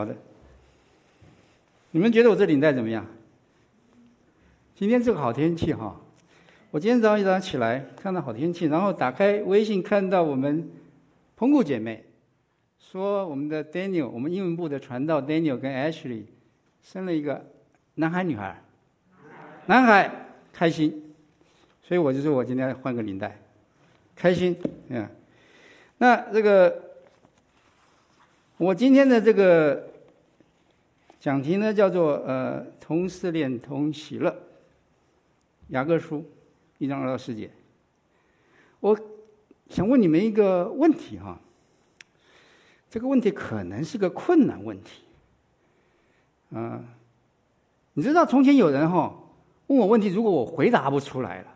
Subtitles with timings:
[0.00, 0.16] 好的。
[1.90, 3.06] 你们觉得我这领带怎么样？
[4.74, 6.00] 今天这个好天气哈，
[6.70, 10.70] 我今天早上一早上起来看到好天气，然后打开微信看到我们
[11.36, 12.02] 澎湖姐妹
[12.78, 16.22] 说我们的 Daniel，我们英文部的传道 Daniel 跟 Ashley
[16.82, 17.44] 生了一个
[17.96, 18.58] 男孩女孩，
[19.66, 20.10] 男孩
[20.50, 21.12] 开心，
[21.82, 23.38] 所以我就说我今天换个领带，
[24.16, 24.56] 开心，
[24.88, 25.06] 嗯，
[25.98, 26.84] 那这个
[28.56, 29.89] 我今天的这个。
[31.20, 34.34] 讲题呢叫做呃同试炼同喜乐，
[35.68, 36.24] 雅各书
[36.78, 37.50] 一章二到四节。
[38.80, 38.98] 我
[39.68, 41.38] 想问你们一个问题哈，
[42.88, 45.02] 这个问题可能是个困难问题。
[46.54, 46.82] 啊，
[47.92, 49.14] 你知道从前有人哈
[49.66, 51.54] 问我问题，如果我回答不出来了，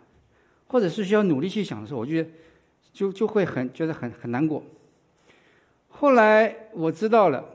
[0.66, 2.22] 或者是需要努力去想的时候，我就
[2.92, 4.62] 就就会很觉得很很难过。
[5.88, 7.52] 后来我知道了。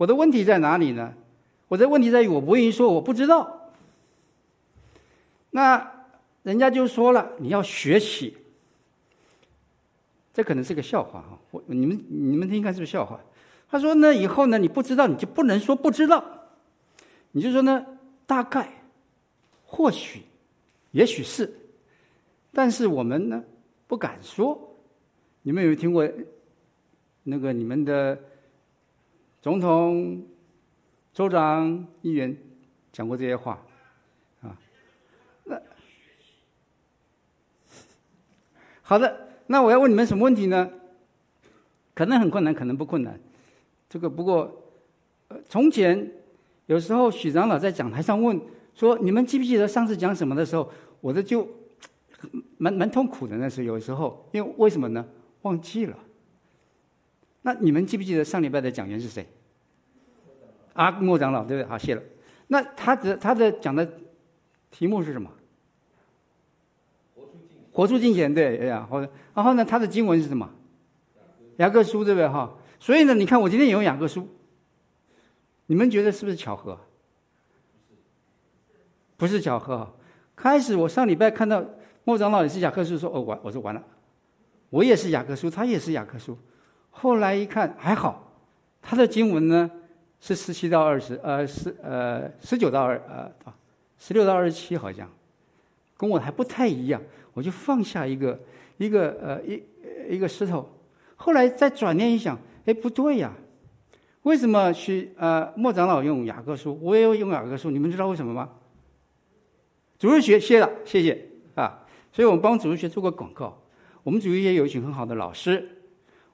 [0.00, 1.12] 我的问题在哪里呢？
[1.68, 3.70] 我的问题在于我不愿意说我不知道。
[5.50, 6.06] 那
[6.42, 8.34] 人家就说了，你要学习。
[10.32, 13.20] 这可能是个笑话哈，我你们你们听看是不是笑话？
[13.70, 16.24] 他说呢，以后呢你不知道你就不能说不知道，
[17.32, 17.84] 你就说呢
[18.24, 18.72] 大概，
[19.66, 20.22] 或许，
[20.92, 21.52] 也许是，
[22.54, 23.44] 但是我们呢
[23.86, 24.78] 不敢说。
[25.42, 26.08] 你们有没有听过
[27.22, 28.18] 那个你们的？
[29.40, 30.22] 总统、
[31.12, 32.36] 州长、议员
[32.92, 33.58] 讲过这些话，
[34.42, 34.56] 啊，
[35.44, 35.60] 那
[38.82, 40.70] 好的，那我要问你们什么问题呢？
[41.94, 43.18] 可能很困难，可能不困难。
[43.88, 44.62] 这个不过，
[45.48, 46.12] 从前
[46.66, 48.40] 有时候许长老在讲台上问
[48.74, 51.48] 说：“你们记不记得上次讲什么的时候？”我的就
[52.58, 53.36] 蛮蛮痛苦的。
[53.36, 55.06] 那时候有时候，因为为什么呢？
[55.42, 55.98] 忘记了。
[57.42, 59.26] 那你们记不记得上礼拜的讲员是谁？
[60.74, 61.68] 阿莫长老，对不对？
[61.68, 62.02] 好，谢了。
[62.48, 63.88] 那他的他的讲的
[64.70, 65.30] 题目是什么？
[67.72, 69.10] 活出金钱，对，哎呀，好的。
[69.34, 70.48] 然后呢，他的经文是什么？
[71.56, 72.28] 雅各书，对不对？
[72.28, 72.56] 哈。
[72.78, 74.28] 所以呢，你看我今天也用雅各书，
[75.66, 76.78] 你们觉得是不是巧合？
[79.16, 79.94] 不是巧合。
[80.34, 81.64] 开始我上礼拜看到
[82.04, 83.82] 莫长老也是雅各书，说哦完，我说完了，
[84.70, 86.38] 我也是雅各书，他也是雅各书。
[86.90, 88.32] 后来一看还好，
[88.82, 89.70] 他的经文呢
[90.20, 93.54] 是十七到二十，呃，十呃十九到二呃啊，
[93.98, 95.08] 十六到二十七好像，
[95.96, 97.00] 跟我还不太一样，
[97.32, 98.38] 我就放下一个
[98.76, 99.62] 一个呃一
[100.10, 100.68] 一个石头。
[101.16, 103.32] 后来再转念一想，哎不对呀，
[104.22, 107.70] 为什么去呃莫长老用雅各书，我也要用雅各书？
[107.70, 108.50] 你们知道为什么吗？
[109.98, 111.86] 主日学谢了，谢谢啊！
[112.10, 113.62] 所以我们帮主日学做个广告，
[114.02, 115.79] 我们主日学有一群很好的老师。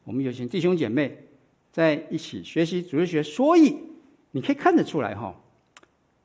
[0.06, 1.26] 我们有请弟兄姐妹
[1.72, 3.76] 在一起学习主日学，所以
[4.30, 5.34] 你可以看得出来哈，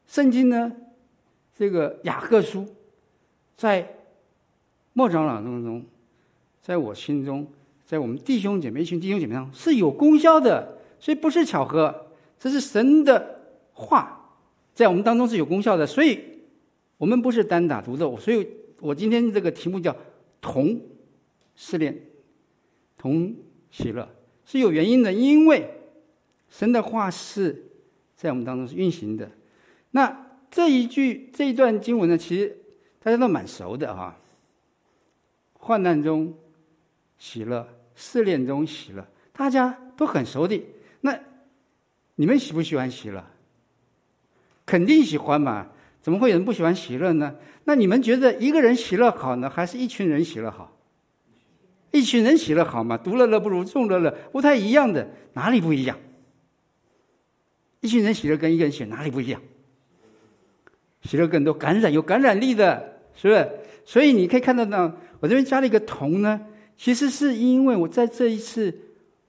[0.05, 0.71] 圣经呢，
[1.57, 2.63] 这个雅各书，
[3.57, 3.95] 在
[4.93, 5.83] 莫长老当中，
[6.61, 7.47] 在我心中，
[7.83, 12.05] 在我们弟兄姐妹一群弟兄姐妹上是有功效的，所以不是巧合，
[12.37, 13.39] 这是神的
[13.73, 14.37] 话，
[14.75, 16.19] 在我们当中是有功效的，所以
[16.99, 18.47] 我们不是单打独斗，所以
[18.79, 19.95] 我今天这个题目叫
[20.39, 20.79] 同
[21.55, 21.99] 试炼
[22.95, 23.35] 同。
[23.71, 24.07] 喜乐
[24.45, 25.69] 是有原因的，因为
[26.49, 27.63] 神的话是
[28.15, 29.31] 在我们当中是运行的。
[29.91, 32.57] 那这一句这一段经文呢，其实
[33.01, 34.15] 大家都蛮熟的哈。
[35.53, 36.33] 患难中
[37.17, 40.61] 喜乐，试炼中喜乐，大家都很熟的。
[41.01, 41.17] 那
[42.15, 43.23] 你们喜不喜欢喜乐？
[44.65, 45.67] 肯定喜欢嘛，
[46.01, 47.35] 怎么会有人不喜欢喜乐呢？
[47.65, 50.75] 那你们觉得一个人喜乐好呢，还是一群人喜乐好？
[51.91, 52.97] 一群人喜乐好吗？
[52.97, 55.97] 独乐乐不如众乐乐，不太一样的，哪里不一样？
[57.81, 59.41] 一群人喜乐跟一个人喜乐哪里不一样？
[61.03, 63.49] 喜乐更多，感染有感染力的，是不是？
[63.83, 66.39] 所以你可以看到呢，我这边加了一个同呢，
[66.77, 68.73] 其实是因为我在这一次，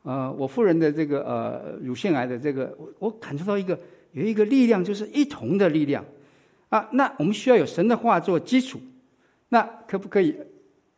[0.03, 3.77] 呃，我夫人的这个呃乳腺癌的这个，我我感受到一个
[4.13, 6.05] 有一个力量，就是一同的力量
[6.69, 6.87] 啊。
[6.93, 8.79] 那我们需要有神的话做基础，
[9.49, 10.37] 那可不可以？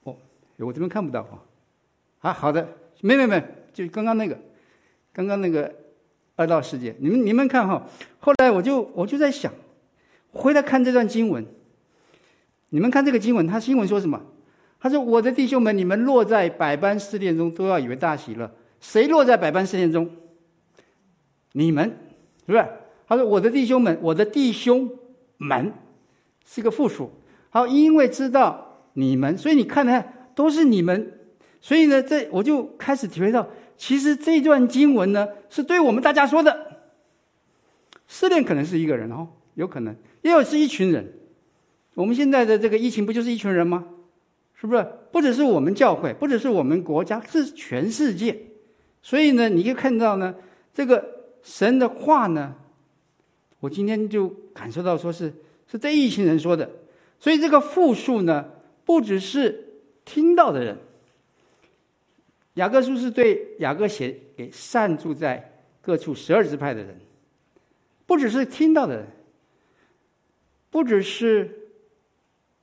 [0.02, 0.16] 哦，
[0.58, 1.40] 我这边看不到啊。
[2.24, 2.66] 啊，好的，
[3.02, 3.44] 没没没，
[3.74, 4.38] 就刚刚那个，
[5.12, 5.70] 刚刚那个
[6.36, 7.86] 二道世界，你们你们看哈。
[8.18, 9.52] 后来我就我就在想，
[10.32, 11.44] 回来看这段经文，
[12.70, 14.22] 你们看这个经文，他经文说什么？
[14.80, 18.50] 他说：“我的弟兄们，你们落在百般试炼中，都要以为大喜乐。
[18.80, 20.10] 谁落在百般试炼中？
[21.52, 21.84] 你们，
[22.46, 22.66] 是不是？”
[23.06, 24.90] 他说：“我的弟兄们，我的弟兄
[25.36, 25.74] 们，
[26.46, 27.12] 是个复数。
[27.50, 31.20] 好，因为知道你们，所以你看看，都是你们。”
[31.64, 36.82] 所以呢，这我就开始体会到，其实这段经文呢，是对我们大家说的。
[38.06, 41.10] 失恋可能是一个人哦，有可能，也有是一群人。
[41.94, 43.82] 我们现在的这个疫情不就是一群人吗？
[44.54, 44.86] 是不是？
[45.10, 48.38] 不只是我们教会，不只是我们国家，是全世界。
[49.00, 50.34] 所以呢，你可以看到呢，
[50.74, 51.02] 这个
[51.42, 52.54] 神的话呢，
[53.60, 55.32] 我今天就感受到说是
[55.66, 56.70] 是对一群人说的。
[57.18, 58.44] 所以这个复数呢，
[58.84, 60.76] 不只是听到的人。
[62.54, 66.98] 雅各书是对雅各写给散住在各处十二支派的人，
[68.06, 69.06] 不只是听到的人，
[70.70, 71.68] 不只是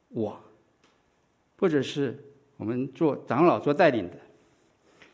[0.10, 0.42] 我，
[1.58, 2.18] 或者是
[2.58, 4.16] 我们做长老做带领的。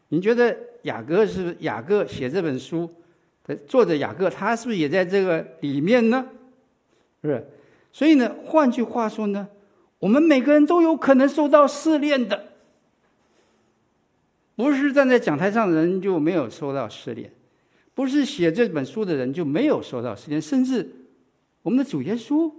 [0.10, 2.90] 你觉得雅各是雅各写这本书
[3.46, 6.26] 的作者雅各，他是不是也在这个里面呢？
[7.22, 7.46] 是不是？
[7.92, 9.50] 所以呢，换句话说呢，
[10.00, 12.47] 我们每个人都有可能受到试炼的。
[14.58, 17.32] 不是站在讲台上的人就没有受到试炼，
[17.94, 20.90] 不是写这本书的人就没有受到试炼，甚至
[21.62, 22.52] 我们的主耶稣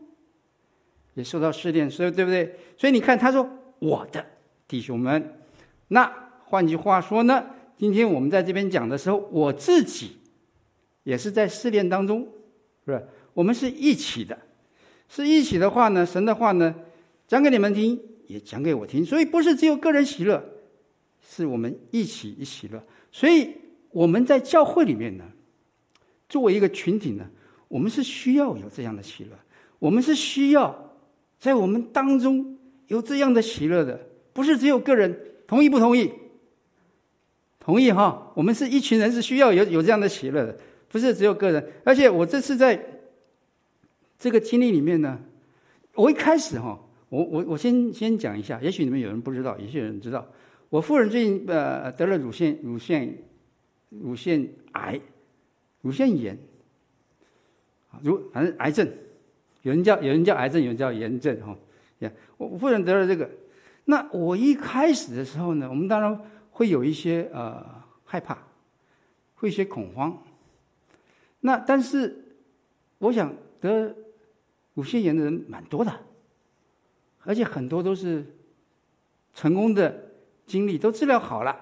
[1.14, 2.54] 也受到试炼，所以对不对？
[2.76, 3.50] 所以你看，他说
[3.80, 4.24] ：“我的
[4.68, 5.40] 弟兄们。”
[5.88, 6.08] 那
[6.44, 7.44] 换句话说呢，
[7.76, 10.12] 今天我们在这边讲的时候，我自己
[11.02, 12.26] 也是在试炼当中，是
[12.84, 13.04] 不是？
[13.34, 14.38] 我们是一起的，
[15.08, 16.72] 是一起的话呢，神的话呢，
[17.26, 20.40] 讲给你们听，也讲给我听，所以不是只有个人喜乐。
[21.30, 22.82] 是我们一起一起乐，
[23.12, 23.52] 所以
[23.90, 25.24] 我们在教会里面呢，
[26.26, 27.28] 作为一个群体呢，
[27.68, 29.38] 我们是需要有这样的喜乐，
[29.78, 30.96] 我们是需要
[31.38, 34.00] 在我们当中有这样的喜乐的，
[34.32, 36.10] 不是只有个人，同意不同意？
[37.60, 40.58] 同意哈，我们是一群人，是需要有有这样的喜乐的，
[40.88, 41.62] 不是只有个人。
[41.84, 42.82] 而且我这次在
[44.18, 45.20] 这个经历里面呢，
[45.94, 46.80] 我一开始哈，
[47.10, 50.26] 我我我先先讲一下，也许你们有人不知道，有些人知道。
[50.70, 53.16] 我夫人最近呃得了乳腺乳腺
[53.88, 55.00] 乳腺癌，
[55.80, 56.36] 乳腺炎，
[58.02, 58.86] 乳反正癌症，
[59.62, 61.56] 有人叫有人叫癌症，有人叫炎症哈。
[62.00, 63.30] 呀，我夫人得了这个，
[63.86, 66.20] 那我一开始的时候呢，我们当然
[66.50, 67.64] 会有一些呃
[68.04, 68.34] 害怕，
[69.36, 70.22] 会有一些恐慌。
[71.40, 72.24] 那但是
[72.98, 73.96] 我想得
[74.74, 75.98] 乳腺炎的人蛮多的，
[77.22, 78.26] 而且很多都是
[79.32, 80.04] 成功的。
[80.48, 81.54] 经历都治疗好了，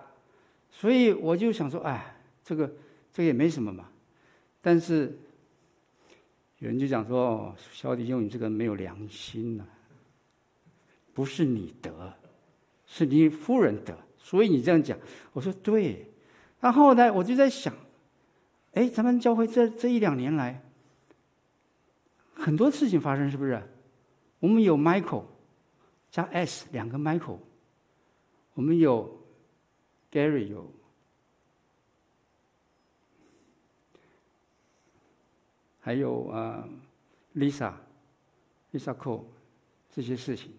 [0.70, 2.66] 所以我就想说，哎，这个
[3.12, 3.88] 这个也没什么嘛。
[4.62, 5.18] 但是
[6.58, 9.64] 有人就讲说，哦，萧弟兄，你这个没有良心呐，
[11.12, 12.14] 不是你得，
[12.86, 14.96] 是你夫人得，所以你这样讲。
[15.32, 16.06] 我说对。
[16.60, 17.74] 然后呢，我就在想，
[18.72, 20.62] 哎，咱们教会这这一两年来，
[22.34, 23.62] 很多事情发生，是不是？
[24.38, 25.24] 我们有 Michael
[26.10, 27.38] 加 S 两个 Michael。
[28.56, 29.20] 我们有
[30.10, 30.72] Gary 有，
[35.82, 36.66] 还有啊
[37.36, 37.74] Lisa
[38.72, 39.24] Lisa Cole
[39.94, 40.52] 这些事情。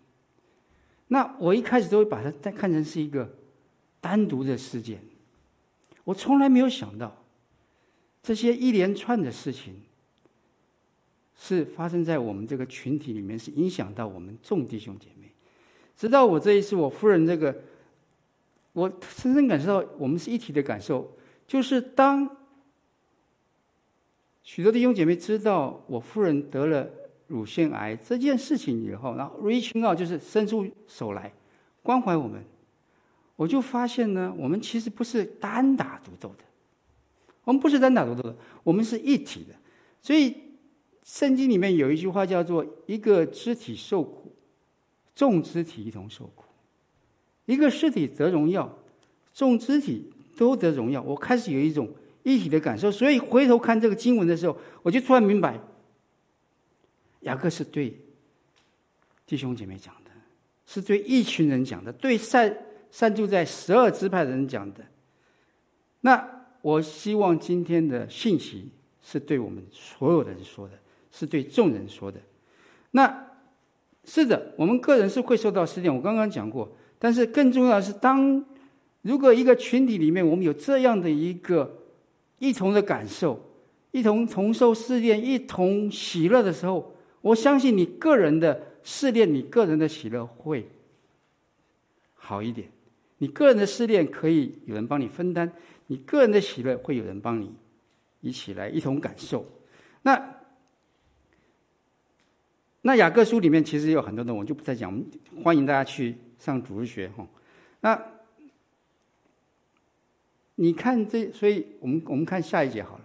[1.07, 3.27] 那我一开始都会把它再看成是一个
[3.99, 5.01] 单独的事件。
[6.03, 7.17] 我从来没有想到，
[8.21, 9.81] 这些一连串的事情
[11.35, 15.31] 是发生在我们这个群体里面，是影响到我们众弟兄姐妹。
[15.97, 17.59] 直到我这一次，我夫人这个。
[18.77, 22.29] 我深深感受到，我们是一体的感受，就是当
[24.43, 26.87] 许多弟兄姐妹知道我夫人得了
[27.25, 31.33] 乳腺癌这件事情以后，然后 reaching out 就是伸出手来
[31.81, 32.45] 关怀我们，
[33.35, 36.43] 我就发现呢，我们其实不是单打独斗的，
[37.45, 39.55] 我们不是单打独斗的，我们是一体的。
[40.03, 40.35] 所以
[41.03, 44.31] 圣经里面有一句话叫做“一个肢体受苦，
[45.15, 46.43] 众肢体一同受苦”。
[47.47, 48.77] 一个肢体得荣耀，
[49.33, 51.01] 众肢体都得荣耀。
[51.01, 51.89] 我开始有一种
[52.23, 55.57] 一体的感受，所以回头看这个经文的时候，我就突然明白，
[57.21, 57.97] 雅各是对
[59.25, 60.11] 弟兄姐妹讲的，
[60.65, 62.53] 是对一群人讲的，对散
[62.91, 64.83] 散住在十二支派的人讲的。
[66.01, 68.69] 那我希望今天的信息
[69.01, 70.73] 是对我们所有的人说的，
[71.13, 72.19] 是对众人说的。
[72.91, 73.25] 那
[74.03, 76.69] 是的，我们个人是会受到试炼，我刚刚讲过。
[76.99, 78.43] 但是更重要的是，当
[79.01, 81.83] 如果一个群体里面我们有这样的一个
[82.39, 83.39] 一同的感受，
[83.91, 90.67] 一同同受试炼，一同喜乐的时候，我相信你个人的试炼，你个人的喜乐会
[92.15, 92.67] 好一点。
[93.19, 95.49] 你个人的试炼可以有人帮你分担，
[95.87, 97.51] 你个人的喜乐会有人帮你
[98.21, 99.45] 一起来一同感受。
[100.03, 100.35] 那
[102.81, 105.03] 那雅各书里面其实有很多的，我就不再讲，
[105.43, 106.15] 欢迎大家去。
[106.39, 107.27] 上主日学哈，
[107.81, 108.01] 那
[110.55, 113.03] 你看这，所以我们我们看下一节好了。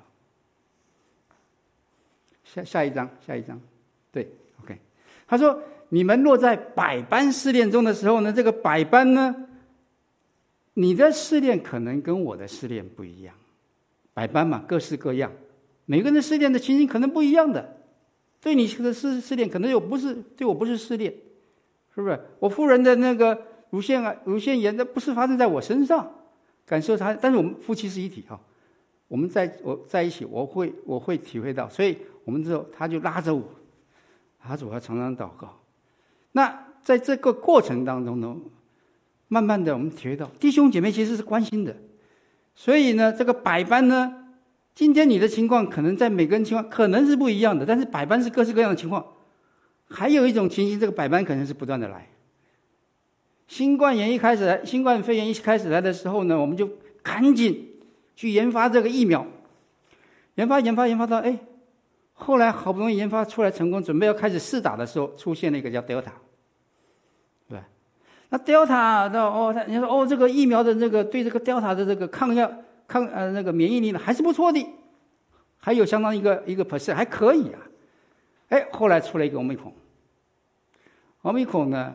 [2.45, 3.59] 下下一章，下一章，
[4.11, 4.31] 对
[4.63, 4.79] ，OK。
[5.27, 9.49] 他说：“你们落在百般试炼中的时候呢，这个百般呢，
[10.75, 13.35] 你的试炼可能跟我的试炼不一样。
[14.13, 15.33] 百般嘛，各式各样，
[15.87, 17.79] 每个人的试炼的情形可能不一样的。
[18.43, 21.15] 对你的试试炼，可能又不是对我不是试炼，
[21.95, 22.21] 是不是？
[22.39, 26.11] 我夫人的那个乳腺啊，乳腺炎，那不是发生在我身上，
[26.67, 28.39] 感受他，但是我们夫妻是一体哈。”
[29.09, 33.43] 我们在我在一起，我会我会体会到，所以我们之后他就拉着我，
[34.49, 35.61] 拉着我要常常祷告。
[36.33, 38.35] 那在这个过程当中呢，
[39.29, 41.77] 慢慢的我们体会到弟兄姐妹其实是关心的。
[42.55, 44.29] 所以呢，这个百般呢，
[44.75, 49.05] 今天你的情况可能在每个人情况可能是不一样的，但是百般是各式各样的情况。
[49.93, 52.09] 还有一种情形，这个百般可能是不断的来。
[53.47, 56.69] 新冠炎一开始来，新冠肺炎一开始来的时候呢，我们就
[57.03, 57.69] 赶紧。
[58.15, 59.27] 去研发这个疫苗，
[60.35, 61.37] 研发研发研发到哎，
[62.13, 66.13] 后来好不容易研发出来成功，准备要开始试打的时候，出现了一个叫 Delta，
[67.49, 67.59] 对，
[68.29, 72.53] 那 Delta 的哦，他你说哦，这个疫苗的这个对这个 Delta 的这个抗药
[72.87, 74.65] 抗呃那个免疫力呢还是不错的，
[75.57, 77.61] 还有相当一个一个 percent 还可以啊，
[78.51, 79.39] 哎，后来出来一个
[81.23, 81.95] Omicron 呢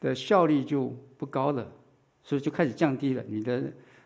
[0.00, 1.66] 的效率就不高了，
[2.22, 3.62] 所以就开始降低了你的。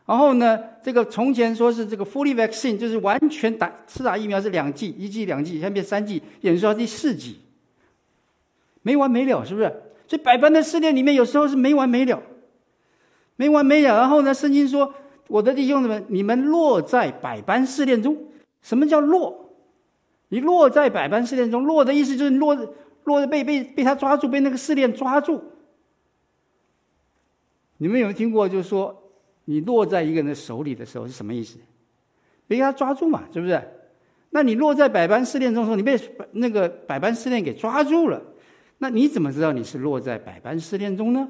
[0.07, 7.41] 然后呢，这个从前说是这个 fully vaccine，就是完全打次打疫苗是两剂，一剂两剂，现在变三剂，演说到第四剂，
[8.83, 9.67] 没完没了，是不是？
[10.07, 12.23] 所以百般的试炼里面，有时候是没完没了，
[13.37, 13.99] 没完没了。
[13.99, 14.95] 然后呢，圣经说
[15.29, 18.17] ：“我的弟兄们，你们落在百般试炼中。”
[18.63, 19.53] 什么叫落？
[20.31, 22.57] 你落在百般试炼中，落的意思就是落
[23.09, 25.43] 落的被被被他抓住，被那个试炼抓住。
[27.79, 28.49] 你们有没有听过？
[28.49, 29.05] 就是说。
[29.51, 31.59] 你落在一个人的手里的时候是什么意思？
[32.47, 33.59] 被他抓住嘛，是不是？
[34.29, 35.99] 那你落在百般试炼中的时候，你被
[36.33, 38.23] 那个百般试炼给抓住了，
[38.77, 41.27] 那你怎么知道你是落在百般试炼中呢？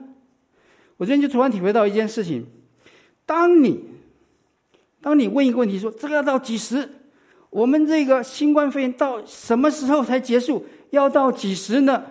[0.97, 2.45] 我今天就突然体会到一件事情：
[3.25, 3.85] 当你
[5.01, 6.89] 当你问一个问题，说这个要到几时？
[7.51, 10.67] 我们这个新冠肺炎到什么时候才结束？
[10.91, 12.03] 要到几时呢？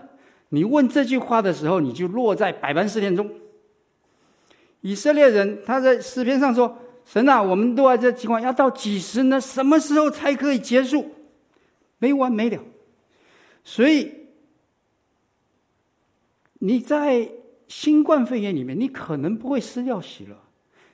[0.49, 3.29] 你问这句话的时候，你就落在百般试炼中。
[4.81, 9.41] 以色列人他在诗篇上说：“神啊，我们都在这情况，要到几时呢？
[9.41, 11.11] 什么时候才可以结束？
[11.99, 12.63] 没完没了。”
[13.65, 14.11] 所以
[16.59, 17.29] 你在
[17.67, 20.35] 新冠肺炎里面，你可能不会失掉喜乐；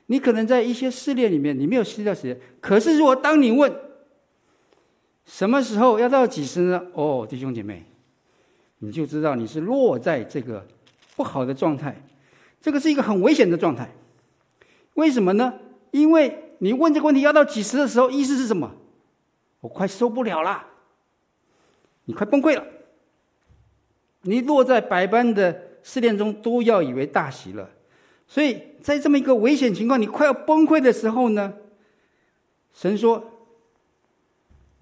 [0.08, 2.38] 你可能在一些试炼里面，你没有失掉喜乐。
[2.60, 3.72] 可是，如果当你问
[5.26, 6.86] 什么时候要到几时呢？
[6.94, 7.84] 哦，弟兄姐妹，
[8.80, 10.66] 你就知道你是落在这个
[11.16, 11.96] 不好的状态。
[12.62, 13.90] 这个是一个很危险的状态，
[14.94, 15.54] 为什么呢？
[15.92, 18.72] 因为你问这个问题要到几时的时候，意思是什么？
[19.60, 20.66] 我快受不了了，
[22.06, 22.66] 你快崩溃了，
[24.22, 27.70] 你落在百般的试炼中，都要以为大喜了。
[28.28, 31.54] 所以在这么一个危险情况，你快要崩溃的时候呢，
[32.74, 33.32] 神说：“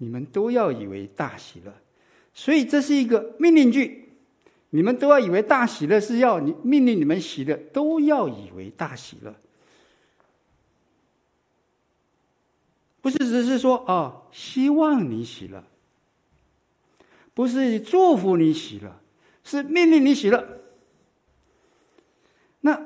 [0.02, 1.72] 你们都要以为大喜乐。”
[2.34, 4.00] 所以这是一个命令句。
[4.74, 9.34] 你们都要以为大喜乐是要你命令你们喜乐，都要以为大喜乐，
[13.02, 15.62] 不是只是说哦，希望你喜乐，
[17.34, 18.98] 不是祝福你喜乐，
[19.44, 20.42] 是命令你喜乐。
[22.62, 22.80] 那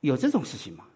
[0.00, 0.88] 有这种事情吗？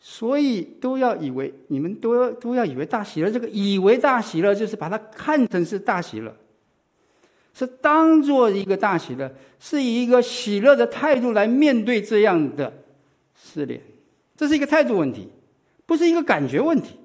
[0.00, 6.34] 所以都要以为你们都要都要以为大喜乐，这个以为大喜乐就是把它看成是大喜乐。
[7.52, 12.72] 是当做一个大喜乐，是以一个喜乐的态度来面对这样的
[13.34, 13.80] 试炼，
[14.36, 15.28] 这是一个态度问题，
[15.84, 16.96] 不是一个感觉问题。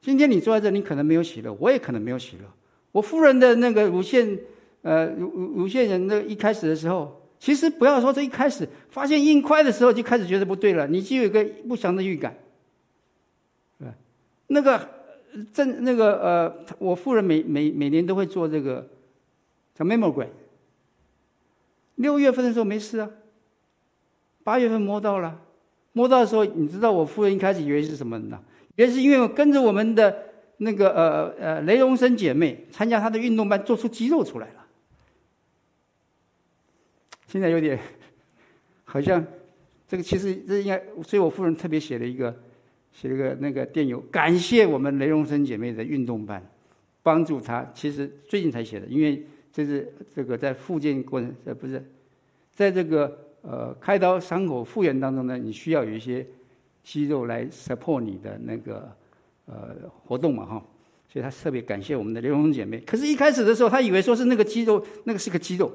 [0.00, 2.44] 今天你坐在这里，你可能没有喜乐，我也可能没有喜乐。
[2.92, 4.38] 我夫人的那个乳腺，
[4.82, 12.36] 呃，乳乳乳腺炎的一开始的时候，其实不要说这一开始发现硬块的时候就开始觉得不对了，你就有一个不祥的预感，
[14.48, 14.88] 那个
[15.52, 18.88] 正那个呃，我夫人每每每年都会做这个。
[19.78, 20.26] 叫 Mammogram，
[21.94, 23.08] 六月份的时候没事啊，
[24.42, 25.40] 八月份摸到了，
[25.92, 28.40] 摸到的时候，你知道我夫人一开始以为是什么呢？
[28.74, 30.12] 以为是因为跟着我们的
[30.56, 34.57] 那个呃呃雷荣生姐妹参加她的运动班，做出肌肉出来了。
[37.28, 37.78] 现在有点
[38.84, 39.24] 好像
[39.86, 42.34] 这个其实这应该，所以我夫人特别写了一个
[42.92, 46.44] 写了一个那个电邮，感谢我们雷荣生姐妹的运动班，
[47.04, 47.70] 帮助她。
[47.72, 49.24] 其实最近才写的，因为。
[49.50, 51.82] 这是这个在复健过程，呃，不是，
[52.54, 56.24] 在这个呃开刀伤口复原当中呢，你需要有一些
[56.84, 58.88] 肌肉来 support 你的那个
[59.46, 60.64] 呃活动嘛哈，
[61.10, 62.78] 所以他特别感谢我们的刘荣姐妹。
[62.80, 65.72] 可是，一开始的时候，他以为说是那个肌肉，那个是个肌肉，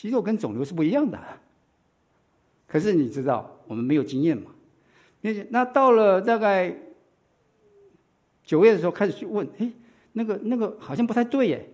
[0.00, 1.18] 肌肉跟肿瘤是不一样的。
[2.66, 4.50] 可是你知道，我们没有经验嘛？
[5.20, 6.74] 那那到了大概
[8.42, 9.70] 九月的时候，开始去问，哎，
[10.12, 11.68] 那个那个好像不太对耶，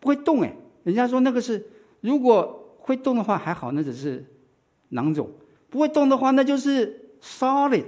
[0.00, 0.54] 不会动哎。
[0.84, 1.66] 人家说那个是，
[2.02, 4.22] 如果会动的话还好，那只是
[4.90, 5.26] 囊肿；
[5.70, 7.84] 不会动的话，那就是 solid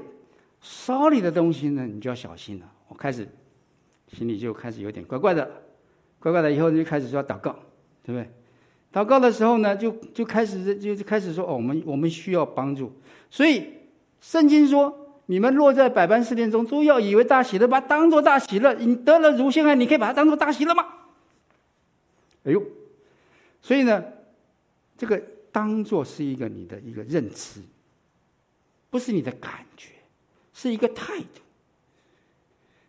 [0.62, 2.72] solid 的东西呢，你就要小心了。
[2.88, 3.28] 我开始
[4.08, 5.50] 心里就开始有点怪怪的，
[6.18, 7.54] 怪怪的，以后就开始说祷告，
[8.02, 8.30] 对不对？
[8.92, 12.92] 祷告的时候呢，就就开始就就开始说哦，我们我们需要帮助。
[13.30, 13.66] 所以
[14.20, 14.94] 圣经说，
[15.26, 18.74] 你们落在百般试炼中，都要以为大喜乐，把它当作大喜乐。
[18.74, 20.86] 你得了乳腺癌，你可以把它当作大喜乐吗？
[22.44, 22.62] 哎呦！
[23.62, 24.04] 所以呢，
[24.98, 27.60] 这个当做是一个你的一个认知，
[28.90, 29.90] 不是你的感觉，
[30.52, 31.40] 是一个态度。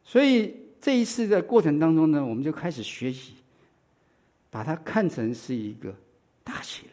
[0.04, 3.36] 所以这一次的过程当中呢，我们就开始学习，
[4.54, 5.92] 把它看成是一个
[6.44, 6.92] 大喜乐。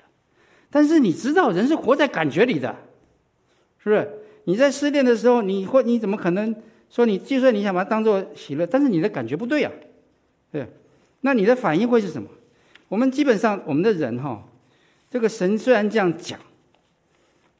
[0.71, 2.75] 但是你知道，人是活在感觉里的，
[3.79, 4.11] 是不是？
[4.45, 6.57] 你在失恋的时候，你会你怎么可能
[6.89, 9.71] 说你就算你想把它当做喜乐，但是你的感觉不对呀，
[10.51, 10.67] 对，
[11.21, 12.29] 那你的反应会是什么？
[12.89, 14.43] 我们基本上，我们的人哈，
[15.11, 16.41] 这个神虽然这样讲，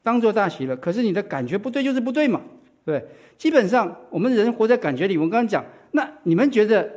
[0.01, 2.41] 当做大喜乐，可是你的感觉不对，就是不对嘛，
[2.83, 3.05] 对。
[3.37, 5.17] 基本上，我们人活在感觉里。
[5.17, 6.87] 我刚刚讲，那你们觉得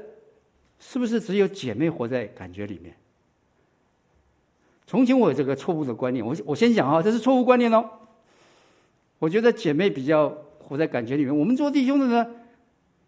[0.87, 2.95] 是不是只有姐妹活在感觉里面？
[4.87, 7.89] 从前我有这个错误的观念，我我先讲啊，这是错误观念哦。
[9.19, 12.27] 我觉得姐妹比较活在感觉里面，我们做弟兄的呢，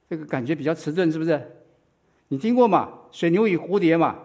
[0.09, 1.41] 这个感觉比较迟钝，是不是？
[2.29, 2.93] 你听过吗？
[3.13, 4.17] 水牛与蝴蝶嘛。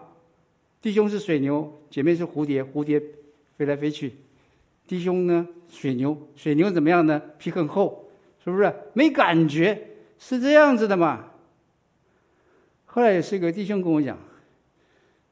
[0.80, 3.00] 弟兄是水牛，姐妹是蝴蝶，蝴蝶
[3.56, 4.14] 飞来飞去。
[4.88, 7.20] 弟兄呢，水牛，水牛怎么样呢？
[7.38, 8.08] 皮很厚，
[8.42, 8.74] 是不是？
[8.94, 11.26] 没感觉，是这样子的嘛？
[12.94, 14.18] 后来有是个弟兄跟我讲，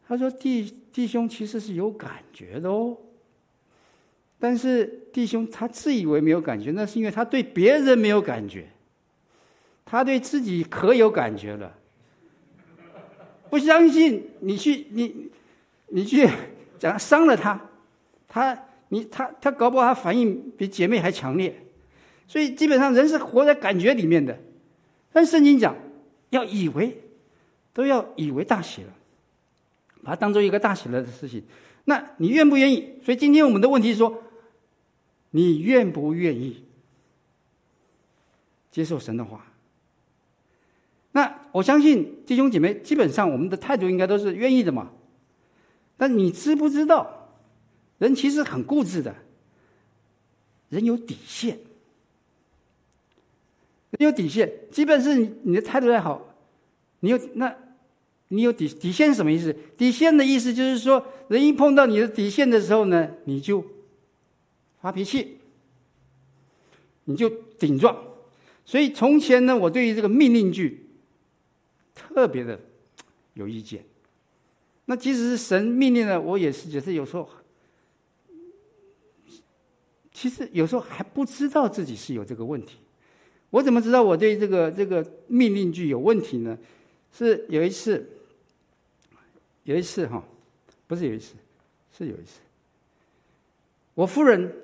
[0.08, 2.96] 他说弟弟兄其实是有感觉的哦，
[4.38, 8.66] 但是弟兄他自以为没有感觉，那是因为他对别人没有感觉，
[9.84, 11.76] 他对自己可有感觉了。
[13.50, 15.30] 不相信你去你。
[15.92, 16.24] 你去
[16.78, 17.60] 讲伤了他，
[18.28, 18.56] 他
[18.90, 21.52] 你他他搞不好他反应比姐妹还强烈，
[22.28, 24.38] 所以基本上人是活在感觉里面的。
[25.12, 25.74] 但圣经讲
[26.28, 26.96] 要以为，
[27.72, 28.92] 都要以为大喜了，
[30.02, 31.44] 把它当做一个大喜乐的事情。
[31.84, 32.94] 那你愿不愿意？
[33.04, 34.22] 所以今天我们的问题是说，
[35.30, 36.64] 你愿不愿意
[38.70, 39.46] 接受神的话？
[41.12, 44.92] 那我相信弟兄姐妹，基本上我们的态度应该都是愿意的嘛。
[45.96, 47.34] 但你知不知道，
[47.98, 49.14] 人其实很固执的，
[50.68, 51.58] 人有底线，
[53.90, 54.50] 人有底线。
[54.70, 56.29] 基本是你你的态度再好，
[57.00, 57.54] 你有那，
[58.28, 59.54] 你有底底线是什么意思？
[59.76, 63.64] 底线的意思就是说，人一碰到你的底线的时候呢，你就
[64.80, 65.38] 发脾气，
[67.04, 67.96] 你就顶撞。
[68.64, 70.86] 所以从前呢，我对于这个命令句
[71.94, 72.60] 特别的
[73.34, 73.84] 有意见。
[74.84, 77.28] 那即使是神命令了，我也是觉得有时候，
[80.12, 82.76] 其实有时候还不知道自己是有这个问题。
[83.50, 86.56] 我怎么知道我对这个这个命令句有问题呢？
[87.12, 88.08] 是有一次，
[89.64, 90.22] 有一次哈，
[90.86, 91.34] 不是有一次，
[91.96, 92.40] 是有一次，
[93.94, 94.54] 我夫人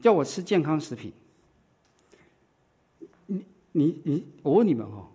[0.00, 1.12] 叫我吃健康食品。
[3.26, 5.08] 你你你，我问你们哈，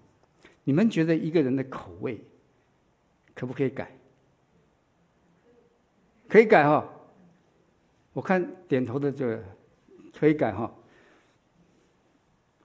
[0.64, 2.20] 你们觉得一个人的口味？
[3.34, 3.98] 可不可以改？
[6.28, 6.88] 可以改哈。
[8.14, 9.26] 我看点头的就
[10.18, 10.72] 可以改哈。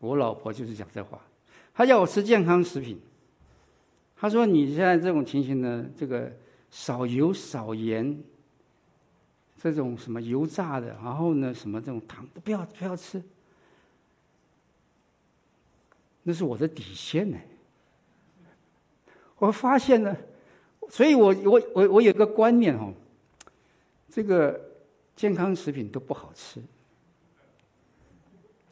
[0.00, 1.20] 我老婆就是讲这话，
[1.72, 3.00] 她叫我吃健康食品。
[4.18, 6.32] 他说：“你现在这种情形呢，这个
[6.70, 8.18] 少油少盐，
[9.60, 13.22] 这种什么油炸的，然后呢，什么这种糖都不要不要吃。”
[16.24, 17.38] 那是我的底线呢。
[19.38, 20.16] 我发现呢。
[20.88, 22.94] 所以我我我我有一个观念哦，
[24.08, 24.70] 这个
[25.16, 26.62] 健康食品都不好吃，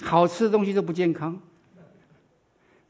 [0.00, 1.40] 好吃的东西都不健康。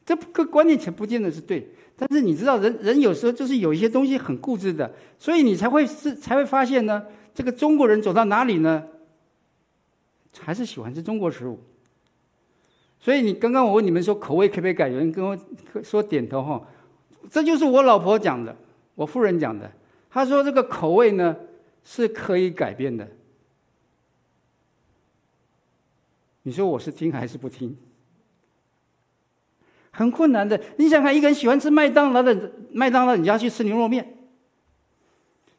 [0.05, 8.85] 这个观念其实不见得是对，但是你知道人，人有时候就是有一些东西很固执的，所以你才会是才会发现呢，这个中国人走到哪里呢，
[10.41, 11.61] 还是喜欢吃中国食物。
[12.99, 15.39] 所以你刚刚我问你们说口味可不可以改，有人跟我
[15.83, 16.67] 说点头哈，
[17.31, 18.57] 这就是我老婆讲的。
[18.97, 19.71] 我夫人讲的，
[20.11, 21.37] 她说这个口味呢
[21.85, 23.09] 是可以改变的。
[26.43, 27.77] 你说我是听还是不听？
[29.95, 30.61] 很困难的。
[30.77, 34.05] 你想看一个人喜欢吃麦当劳的麦当劳，你叫他去吃牛肉面；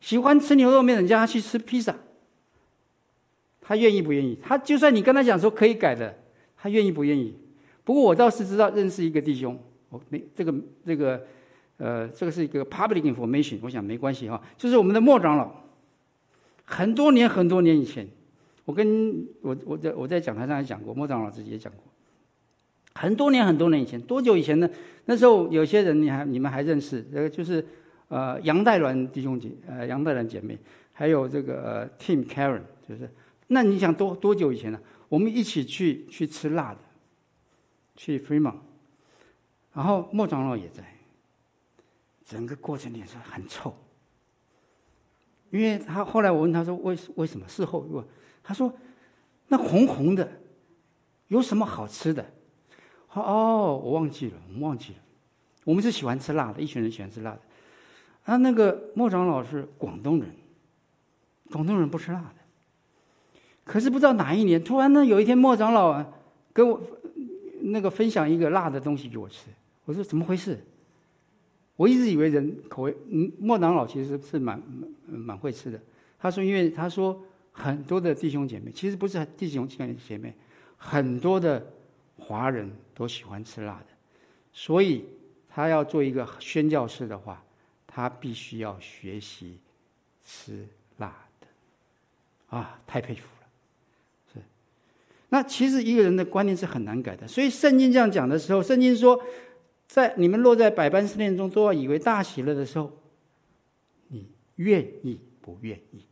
[0.02, 1.96] 喜欢吃牛肉面的，你叫他去吃披萨。
[3.62, 4.38] 他愿意不愿意？
[4.44, 6.16] 他就算你跟他讲说可以改的，
[6.56, 7.34] 他愿意不愿意？
[7.84, 9.58] 不过我倒是知道认识一个弟兄，
[9.90, 10.54] 我没这个
[10.86, 11.26] 这个，
[11.78, 14.40] 呃，这个是一个 public information，我想没关系哈。
[14.58, 15.52] 就是我们的莫长老，
[16.66, 18.08] 很多年很多年以前，
[18.66, 21.84] 我跟我我在我在讲台上也讲过，莫长老自己也讲过，
[22.96, 24.70] 很多年很多年以前，多久以前呢？
[25.06, 27.66] 那时候有些人你还你们还认识，这个就是
[28.08, 30.58] 呃杨代鸾弟兄姐，呃杨代鸾姐妹，
[30.94, 33.10] 还有这个呃 Tim Karen，就是。
[33.48, 34.80] 那你想多多久以前呢？
[35.08, 36.80] 我们一起去去吃辣的，
[37.96, 38.56] 去 Fremont，
[39.74, 40.84] 然后莫长老也在。
[42.28, 43.72] 整个过程脸色很臭，
[45.52, 47.48] 因为他后来我问他说为为什么？
[47.48, 48.04] 事后问
[48.42, 48.74] 他说
[49.50, 50.28] 那红红的
[51.28, 52.26] 有什么好吃的？
[53.22, 55.00] 哦，我忘记了，我们忘记了。
[55.64, 57.40] 我们是喜欢吃辣的，一群人喜欢吃辣的。
[58.26, 60.30] 啊，那个莫长老是广东人，
[61.52, 62.36] 广东人不吃辣的。
[63.64, 66.04] 可是不知道哪一年，突然呢，有一天莫长老，
[66.54, 66.82] 跟我
[67.62, 69.50] 那个分享一个辣的东西给我吃。
[69.86, 70.60] 我说怎么回事？
[71.76, 74.62] 我一直以为人口味，嗯，莫长老其实是蛮
[75.08, 75.80] 蛮蛮会吃的。
[76.20, 77.20] 他说，因为他说
[77.52, 80.34] 很多的弟兄姐妹，其实不是弟兄姐妹，
[80.78, 81.66] 很多的
[82.18, 83.86] 华人都喜欢吃辣的，
[84.54, 85.06] 所以
[85.50, 87.44] 他要做一个宣教士的话，
[87.86, 89.60] 他必须要学习
[90.26, 91.08] 吃辣
[91.42, 91.48] 的。
[92.58, 93.48] 啊，太佩服了！
[94.34, 94.40] 是。
[95.30, 99.22] 那其实一个人的观念是很难改的，所以圣经这样讲的时候，圣经说，
[99.88, 102.92] 在你们落在百般试炼中，都要以为大喜乐的时候，
[104.08, 106.06] 你愿意不愿意？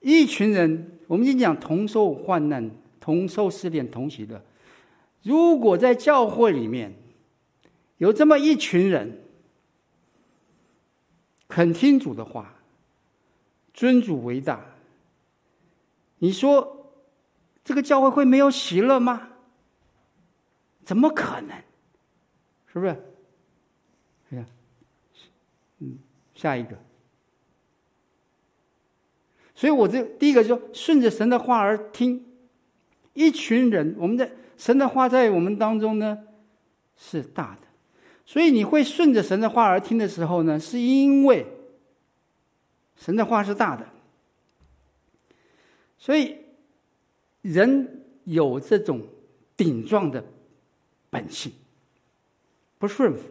[0.00, 2.70] 一群人，我们已经讲同受患难、
[3.10, 4.40] 同受试炼、同喜乐。
[5.24, 6.94] 如果在教会里面
[7.96, 9.24] 有这么一群人，
[11.48, 12.54] 肯听主的话，
[13.74, 14.64] 尊主为大，
[16.18, 16.76] 你说？
[17.64, 19.30] 这个教会会没有喜乐吗？
[20.84, 21.56] 怎么可能？
[22.72, 22.90] 是不是？
[24.30, 24.46] 哎呀，
[25.80, 25.98] 嗯，
[26.36, 26.78] 下一个。
[29.56, 32.24] 所以我这第一个就，顺着神的话而听。
[33.14, 36.18] 一群人，我们的神的话在我们当中呢
[36.96, 37.66] 是大的，
[38.24, 41.46] 所以你会顺着神的话而听的时候呢，是因为
[42.96, 43.86] 神的话是大的，
[45.98, 46.36] 所以。
[47.42, 49.00] 人有这种
[49.56, 50.22] 顶撞的
[51.08, 51.50] 本性，
[52.78, 53.22] 不顺服，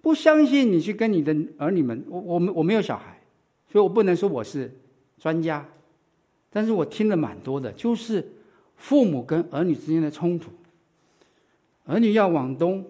[0.00, 2.02] 不相信你去跟你的儿女们。
[2.08, 3.20] 我我们我没有小孩，
[3.70, 4.74] 所以我不能说我是
[5.18, 5.68] 专家，
[6.48, 8.26] 但是我听了蛮多的，就是
[8.82, 10.50] 父母跟儿女之间的冲突，
[11.86, 12.84] 儿女要往东，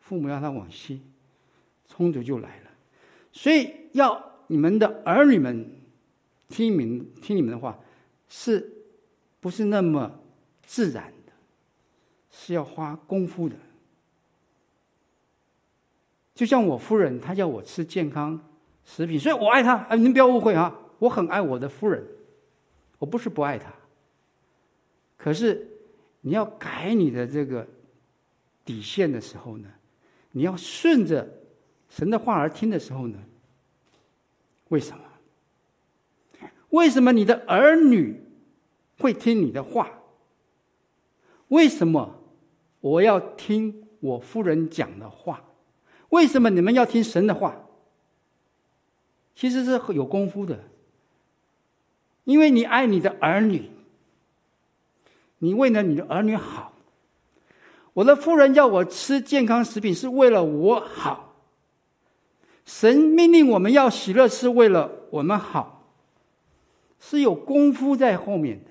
[0.00, 1.00] 父母要他往西，
[1.88, 2.70] 冲突就来了。
[3.32, 5.70] 所以要你们的儿女们
[6.48, 7.78] 听明听你们的话
[8.28, 8.74] 是。
[9.40, 10.18] 不是那么
[10.66, 11.32] 自然的，
[12.28, 13.54] 是要花功夫的。
[16.34, 18.36] 就像我夫人，她叫我吃健康
[18.84, 19.76] 食品，所以我爱她。
[19.76, 22.04] 啊，您不要误会啊，我很爱我的夫人，
[22.98, 23.72] 我不是不爱她。
[25.18, 25.68] 可是
[26.22, 27.68] 你要改你的这个
[28.64, 29.68] 底线的时候呢，
[30.30, 31.28] 你要顺着
[31.90, 33.18] 神的话而听的时候呢，
[34.68, 35.04] 为什么？
[36.70, 38.22] 为什么你的儿女？
[39.00, 40.00] 会听你的话，
[41.48, 42.20] 为什么
[42.80, 45.44] 我要听我夫人讲的话？
[46.08, 47.64] 为什么你们要听神的话？
[49.36, 50.64] 其实是有功夫的，
[52.24, 53.70] 因为你爱你的儿女，
[55.38, 56.72] 你为了你的儿女好。
[57.94, 61.34] 我的夫人要我吃健康食品，是为了我好。
[62.64, 65.84] 神命令我们要喜乐，是为了我们好，
[67.00, 68.70] 是有功夫在后面的。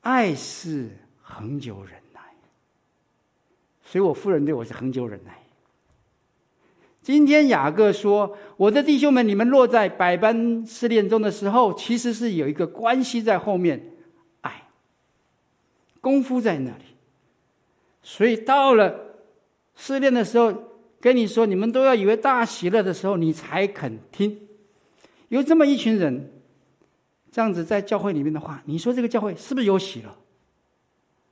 [0.00, 0.90] 爱是
[1.22, 2.20] 恒久忍耐，
[3.84, 5.42] 所以我夫人对我是恒久忍耐。
[7.02, 13.95] 今天雅各说：“我的弟兄们，你们落在百般试炼中的时候，其实是有一个关系在后面，
[16.06, 16.84] 功夫在那里。
[18.00, 18.94] 所以到了
[19.74, 20.54] 试炼的时候，
[21.00, 24.38] 跟你说你们都要以为大喜乐的时候，你才肯听。
[25.30, 26.30] 有这么一群人。”
[27.32, 30.08] 这样子在教会里面的话，你说这个教会是不是有喜乐？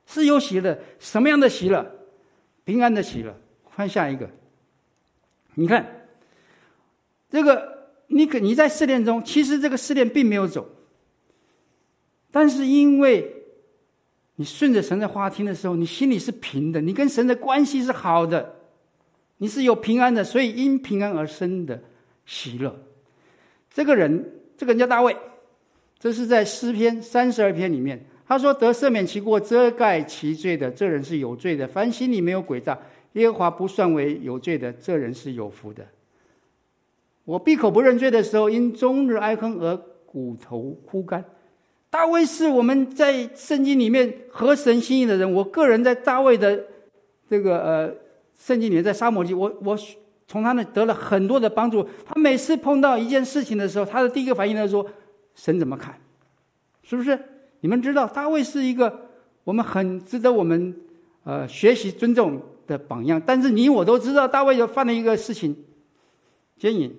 [0.05, 1.83] 是有喜乐，什么样的喜乐？
[2.63, 3.33] 平安的喜乐。
[3.63, 4.29] 换下一个，
[5.55, 6.07] 你看
[7.31, 10.69] 这个，你可你在试炼中，其实这个试炼并没有走，
[12.29, 13.34] 但是因为
[14.37, 18.55] 你顺着神的话听的时候，你心里是平的，你跟神的关系是好的，
[19.37, 21.81] 你是有平安的，所以因平安而生的
[22.25, 22.75] 喜乐。
[23.71, 25.15] 这个人，这个人叫大卫，
[25.99, 32.77] 这是在诗篇三十二篇里面，他说：“得赦免其过、遮盖其罪的，这人是有罪的；凡心里没有诡诈，
[33.13, 35.85] 耶和华不算为有罪的，这人是有福的。”
[37.23, 41.23] 我闭口不认罪的时候，因终日哀哼而骨头枯干。
[41.95, 45.31] 大卫是我们在圣经里面合神心意的人。
[45.31, 46.61] 我个人在大卫的
[47.29, 47.95] 这个呃
[48.37, 49.79] 圣经里面，在撒母耳记，我我
[50.27, 51.87] 从他那得了很多的帮助。
[52.05, 54.85] 他每次碰到一件事情的时候，他的第一个反应呢，说
[55.35, 55.97] ：“神怎么看？
[56.83, 57.17] 是不是？”
[57.61, 59.07] 你们知道，大卫是一个
[59.45, 60.75] 我们很值得我们
[61.23, 63.21] 呃学习尊重的榜样。
[63.25, 65.55] 但是你我都知道，大卫就犯了一个事情，
[66.57, 66.93] 奸淫。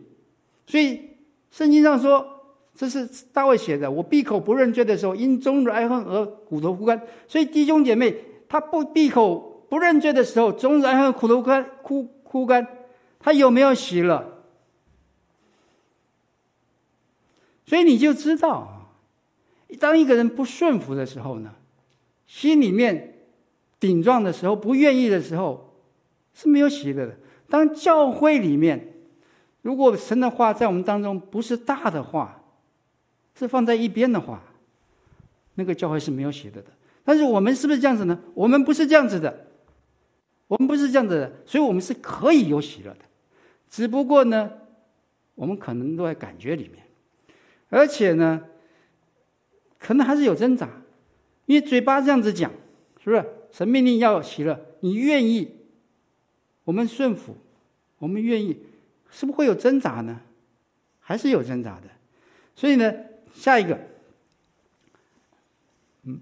[0.67, 0.99] 所以
[1.51, 2.36] 圣经上说，
[2.77, 3.91] 这是大卫写的。
[3.91, 7.01] 我闭口不认罪的时候，因终日哀恨而骨头枯干。
[7.27, 8.15] 所以弟兄姐妹，
[8.49, 12.67] 他不闭口不认罪的时候，终日哀恨骨头干，枯枯干，
[13.19, 14.43] 他有没有喜乐？
[17.65, 18.93] 所以你就知道，
[19.81, 21.55] 当一个人不顺服的时候呢，
[22.27, 23.15] 心里面
[23.81, 25.73] 顶撞的时候，不愿意的时候，
[26.35, 27.17] 是没有喜乐的。
[27.49, 28.93] 当教会里面，
[29.63, 32.36] 如果神的话在我们当中不是大的话，
[33.39, 34.43] 是放在一边的话，
[35.55, 36.67] 那个教会是没有喜乐的。
[37.05, 38.19] 但是我们是不是这样子呢？
[38.35, 39.47] 我们不是这样子的，
[40.49, 43.01] 我们不是这样子的，所以我们是可以有喜乐的。
[43.69, 44.51] 只不过呢，
[45.35, 46.83] 我们可能都在感觉里面，
[47.69, 48.43] 而且呢，
[49.79, 50.69] 可能还是有挣扎，
[51.45, 52.51] 因为嘴巴这样子讲，
[53.05, 53.25] 是不是？
[53.53, 55.51] 神命令要喜乐，你愿意，
[56.65, 57.37] 我们顺服，
[57.99, 58.63] 我们愿意。
[59.09, 60.21] 是不是会有挣扎呢？
[60.99, 61.89] 还是有挣扎的？
[62.55, 62.93] 所以呢，
[63.39, 63.79] 下一个，
[66.05, 66.21] 嗯，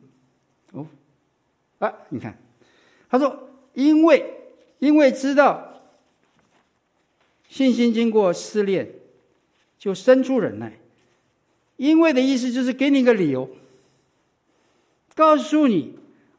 [0.72, 0.86] 哦，
[1.78, 2.36] 啊，你看，
[3.08, 4.34] 他说，因为
[4.80, 5.80] 因为知道
[7.48, 8.90] 信心经过试炼，
[9.78, 10.78] 就生出忍耐。
[11.76, 13.48] 因为的意思就是给你一个理由，
[15.14, 15.96] 告诉你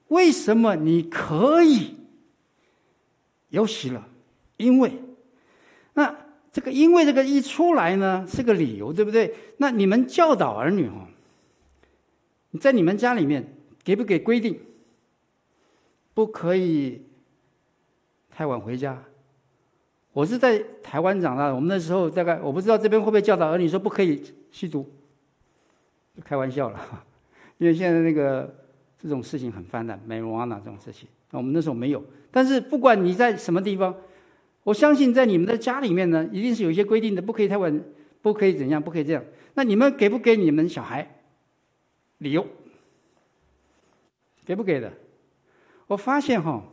[0.09, 1.95] 为什么你可以
[3.49, 4.03] 有喜乐，
[4.57, 4.91] 因为。
[6.55, 9.35] 这个因为这个一出来呢，是个理由，对不对？
[9.57, 11.05] 那你们教导儿女哦，
[12.61, 13.45] 在你们家里面
[13.83, 14.57] 给不给规定，
[16.13, 17.01] 不可以
[18.29, 19.03] 太晚回家？
[20.13, 24.89] 我是在台湾长大的，我们那时候大概我不知道这边会不会教导儿女说不可以吸毒，
[26.23, 26.79] 开玩笑了，
[27.57, 28.55] 因为现在那个
[28.97, 32.01] 这种事情很泛滥，美容啊那这种事情，我们那时候没有。
[32.31, 33.93] 但是不管你在什么地方。
[34.65, 37.83] 我相信在你们的家里面呢，一定是有一些规定的，不可以太晚，
[38.23, 39.23] 不可以怎样，不可以这样。
[39.53, 41.21] 那你们给不给你们小孩
[42.17, 42.45] 理由？
[44.43, 44.91] 给不给的？
[45.85, 46.63] 我发现哈，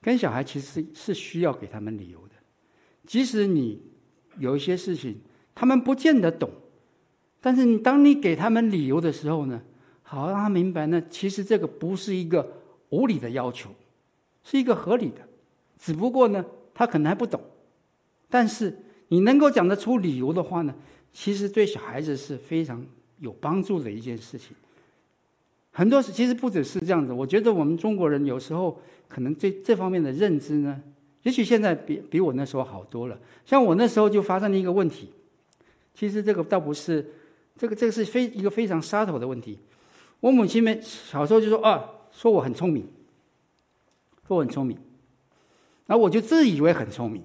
[0.00, 2.34] 跟小孩其实是是需要给他们理由的。
[3.04, 3.82] 即使你
[4.38, 5.20] 有一些事情
[5.54, 6.50] 他们不见得懂，
[7.42, 9.62] 但是你当你给他们理由的时候呢，
[10.02, 13.68] 好让他明白呢，其实这个不是一个无理的要求，
[14.42, 15.25] 是一个合理的。
[15.78, 17.40] 只不过呢，他可能还不懂，
[18.28, 18.76] 但是
[19.08, 20.74] 你能够讲得出理由的话呢，
[21.12, 22.84] 其实对小孩子是非常
[23.20, 24.56] 有帮助的一件事情。
[25.70, 30.80] 很多其实不只是这样子，我觉得我们中国人有时候可能对这方面的认知呢，
[31.22, 33.18] 也许现在比比我那时候好多了。
[33.44, 35.10] 像我那时候就发生了一个问题，
[35.94, 37.04] 其实这个倒不是，
[37.58, 39.58] 这个这个是非一个非常杀头的问题。
[40.20, 42.88] 我母亲们小时候就说啊，说我很聪明，
[44.26, 44.78] 说我很聪明。
[45.86, 47.22] 然后我就自以为很聪明，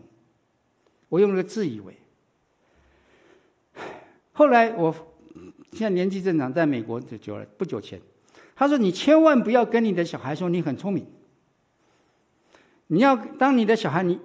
[1.09, 1.97] 我用了个自以为。
[4.33, 4.93] 后来我
[5.71, 7.99] 现在年纪正长，在美国就久了，不久前，
[8.55, 11.05] 他说：“你千万不要跟你的小孩说你很聪明。
[12.87, 14.19] 你要当你的小孩你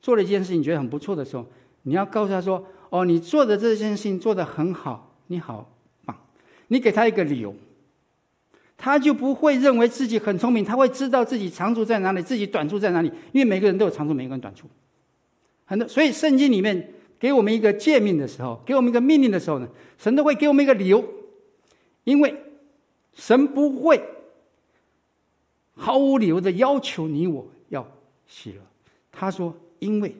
[0.00, 1.46] 做了一件事情觉得很不错的时候，
[1.82, 5.70] 你要告诉他说：‘哦，你做的这件事情做得很好，你好
[6.04, 6.16] 棒。’
[6.68, 7.54] 你给他一个理由。”
[8.76, 13.08] 他就不会认为自己很聪明，他会知道自己长处在哪里，自己短处在哪里。
[13.32, 14.68] 因为每个人都有长处，每个人短处。
[15.64, 21.02] 很多，所以圣经里面给我们一个诫命的时候，给我们一个命令的时候呢，神都会给我们一个理由，
[22.04, 22.34] 因为
[23.14, 24.00] 神不会
[25.74, 27.90] 毫无理由的要求你我要
[28.26, 28.60] 喜乐。
[29.10, 30.14] 他说：“因为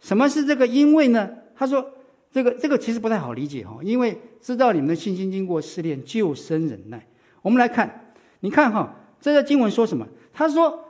[0.00, 1.88] 什么是这个因为呢？”他说
[2.32, 7.06] ：“这个这个其实不太好理解哈，因为知道你们的信心经过试炼，就生忍耐。”
[7.44, 10.08] 我们来看，你看哈，这个经文说什么？
[10.32, 10.82] 他说：“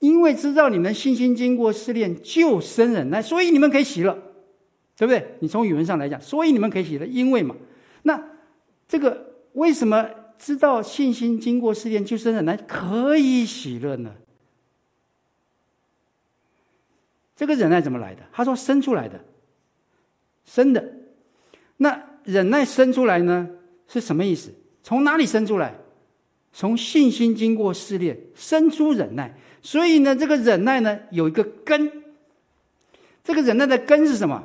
[0.00, 4.18] 因为知道你们信心经过试炼，就生忍耐，所以你们可以喜乐，
[4.96, 5.36] 对不对？
[5.40, 7.54] 你从语文上来讲，所以你们可以喜乐，因为嘛。
[8.04, 8.18] 那
[8.88, 14.14] 这个为什么知道信心经过试炼，就生忍耐可以喜乐呢？
[17.36, 18.22] 这个忍耐怎么来的？
[18.32, 19.20] 他说生出来的，
[20.46, 20.82] 生的。
[21.76, 23.48] 那忍耐生出来呢，
[23.86, 24.54] 是什么意思？
[24.82, 25.74] 从哪里生出来？
[26.52, 29.36] 从信心经过试炼，生出忍耐。
[29.62, 31.90] 所以呢，这个忍耐呢，有一个根。
[33.22, 34.42] 这个忍耐的根是什么？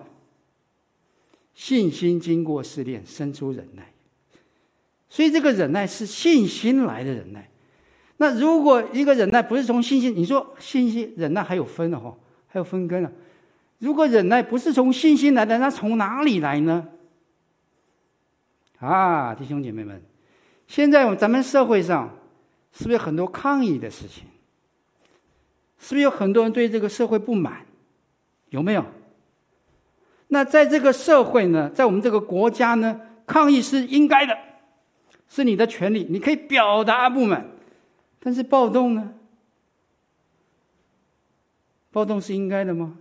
[1.53, 3.91] 信心经过试炼，生出忍耐。
[5.09, 7.49] 所以这个忍耐是信心来的忍耐。
[8.17, 12.15] 那如果一个忍耐不是从信心，你说信心忍耐还有分的哈？
[12.47, 13.11] 还有分根啊！
[13.79, 16.87] 如果忍耐不是从信心来的，那从哪里来呢？
[18.79, 20.01] 啊，弟兄姐妹们，
[20.67, 22.17] 现在咱们社会上
[22.71, 24.25] 是不是有很多抗议的事情？
[25.77, 27.65] 是不是有很多人对这个社会不满？
[28.49, 28.85] 有没有？
[30.29, 34.37] 那在这个社会呢，在我们这个国家呢，抗议是应该的，
[35.27, 37.49] 是你的权利，你可以表达不满。
[38.19, 39.13] 但是暴动呢？
[41.91, 42.97] 暴动是应该的吗？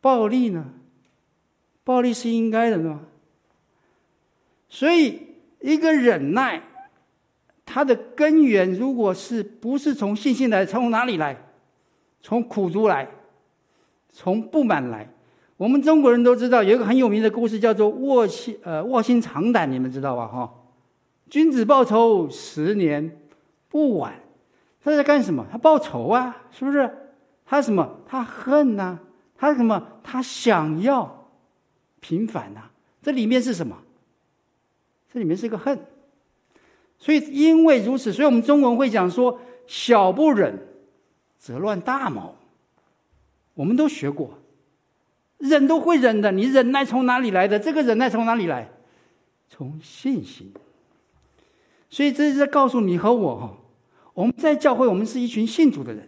[0.00, 0.72] 暴力呢？
[1.84, 3.02] 暴力是应该的吗？
[4.68, 5.35] 所以，
[5.66, 6.62] 一个忍耐，
[7.64, 11.36] 它的根源，如果是不是从信心来，从哪里来？
[12.22, 13.08] 从苦毒来，
[14.12, 15.12] 从不满来。
[15.56, 20.28] 我们中国人都知道，有一个很有名的故事，叫做卧薪呃卧薪尝胆，你们知道吧？
[20.28, 20.54] 哈，
[21.28, 23.18] 君子报仇，十年
[23.68, 24.14] 不晚。
[24.84, 25.44] 他在干什么？
[25.50, 26.88] 他报仇啊，是不是？
[27.44, 27.98] 他什么？
[28.06, 29.00] 他恨呐、啊？
[29.36, 29.82] 他什么？
[30.04, 31.28] 他想要
[31.98, 32.70] 平反呐、
[33.02, 33.76] 这里面是什么？
[35.16, 35.80] 这里面是个恨。
[36.98, 40.58] 所以因为如此，所以我们中文会讲说：“小不忍，
[41.38, 42.36] 则乱大谋。”
[43.56, 44.38] 我们都学过，
[45.38, 46.32] 忍都会忍的。
[46.32, 47.58] 你忍耐从哪里来的？
[47.58, 48.70] 这个忍耐从哪里来？
[49.48, 50.52] 从信心。
[51.88, 53.56] 所以这是在告诉你和我哈，
[54.12, 56.06] 我们在教会，我们是一群信主的人。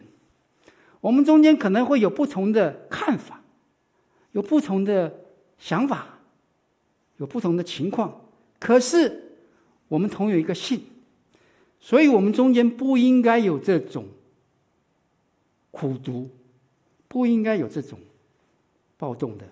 [1.01, 3.41] 我们中间可能会有不同的看法，
[4.33, 5.21] 有不同的
[5.57, 6.19] 想法，
[7.17, 8.28] 有不同的情况。
[8.59, 9.37] 可是
[9.89, 10.83] 我们同有一个信，
[11.81, 14.07] 所以我们中间不应该有这种
[15.71, 16.29] 苦读，
[17.07, 17.99] 不应该有这种
[18.97, 19.47] 暴动的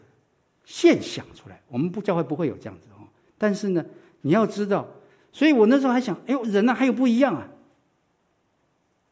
[0.65, 1.61] 现象出来。
[1.69, 3.07] 我们不教会不会有这样子哦。
[3.39, 3.85] 但是呢，
[4.23, 4.87] 你要知道，
[5.33, 7.49] 所以我那时候还想，哎呦，人呢还有不一样啊，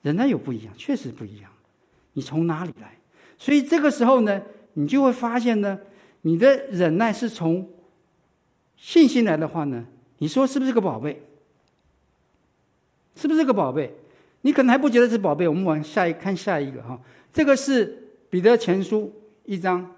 [0.02, 1.50] 人呢有不一样，确实不一样。
[2.14, 2.98] 你从哪里来？
[3.38, 5.78] 所以这个时候呢，你就会发现呢，
[6.22, 7.68] 你的忍耐是从
[8.84, 9.82] 信心来的话呢，
[10.18, 11.22] 你说是不是个宝贝？
[13.16, 13.90] 是不是个宝贝？
[14.42, 15.48] 你可能还不觉得是宝贝。
[15.48, 17.00] 我们往下一看下一个哈，
[17.32, 19.10] 这个是彼得前书
[19.46, 19.90] 一章，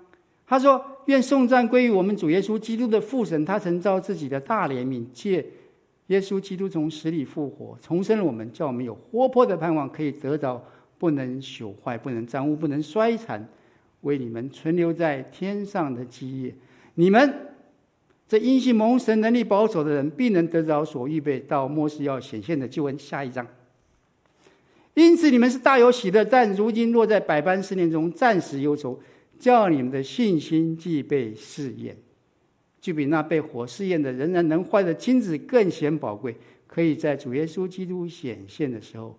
[0.47, 5.45] 他说：“愿颂赞归于我们主耶稣基督的父神，他曾照自己的大怜悯，借
[6.07, 10.63] 耶稣基督从死里复活，重生了我们，叫我们有活泼的盼望，可以得着。”
[10.99, 13.47] 不能朽坏，不能玷污，不能衰残，
[14.01, 16.55] 为你们存留在天上的基业。
[16.95, 17.35] 你们
[18.29, 22.99] 这因信蒙神能力保守的人，必能得着所预备到末世要显现的救恩。
[22.99, 23.47] 下一章。
[24.95, 28.99] 因此你们是大有喜乐，但如今落在百般试炼中，暂时忧愁，
[29.39, 31.97] 叫你们的信心既被试验，
[32.81, 36.37] 就比那被火试验的仍然能坏的金子更显宝贵，
[36.67, 39.19] 可以在主耶稣基督显现的时候。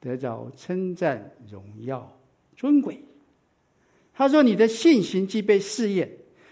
[0.00, 2.16] 得着称赞、荣耀、
[2.56, 3.02] 尊贵。
[4.14, 6.08] 他说：“你的信心既被试验，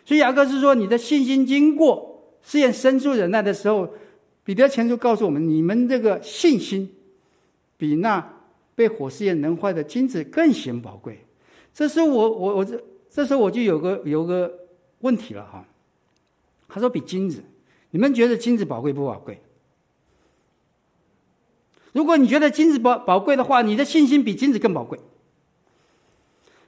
[0.07, 3.93] 所以雅各是说，你的信心经过试验，生出忍耐的时候，
[4.45, 6.95] 彼得前书告诉我们：你们这个信心
[7.77, 8.35] 比那
[8.77, 11.25] 被火试验能坏的金子更显宝贵。
[11.75, 14.51] 这时候我我我这这时候我就有个有个
[15.01, 15.65] 问题了哈。
[16.69, 17.43] 他说比金子，
[17.91, 19.41] 你们觉得金子宝贵不宝贵？”
[21.93, 25.01] 如果你觉得金子宝宝贵的话，你的信心比金子更宝贵。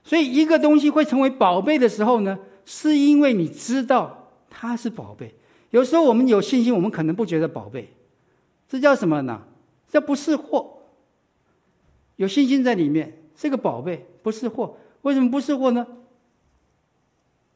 [0.03, 2.39] 所以，一个东西会成为宝贝的时候呢，
[2.69, 5.33] 是因为你知道它是宝贝。
[5.71, 7.91] 有时候我们有信心，我们可能不觉得宝贝，
[8.67, 9.41] 这叫什么呢？
[9.87, 10.83] 这不是货。
[12.17, 14.77] 有信心在里面，这个宝贝不是货。
[15.01, 15.87] 为什么不是货呢？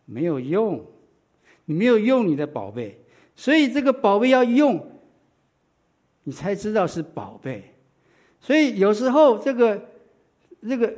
[0.06, 0.84] 没有用，
[1.66, 3.00] 你没有用你的宝贝，
[3.36, 4.90] 所以这个宝贝要用。
[6.24, 7.76] 你才知道是宝贝，
[8.42, 9.90] 所以有时候这个
[10.68, 10.92] 这个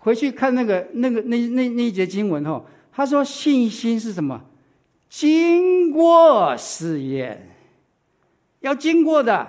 [0.00, 2.64] 回去看那个那个那那那一节经文哈，
[3.00, 4.44] 他说信心是什么？
[5.08, 7.56] 经过试验，
[8.60, 9.48] 要经过的。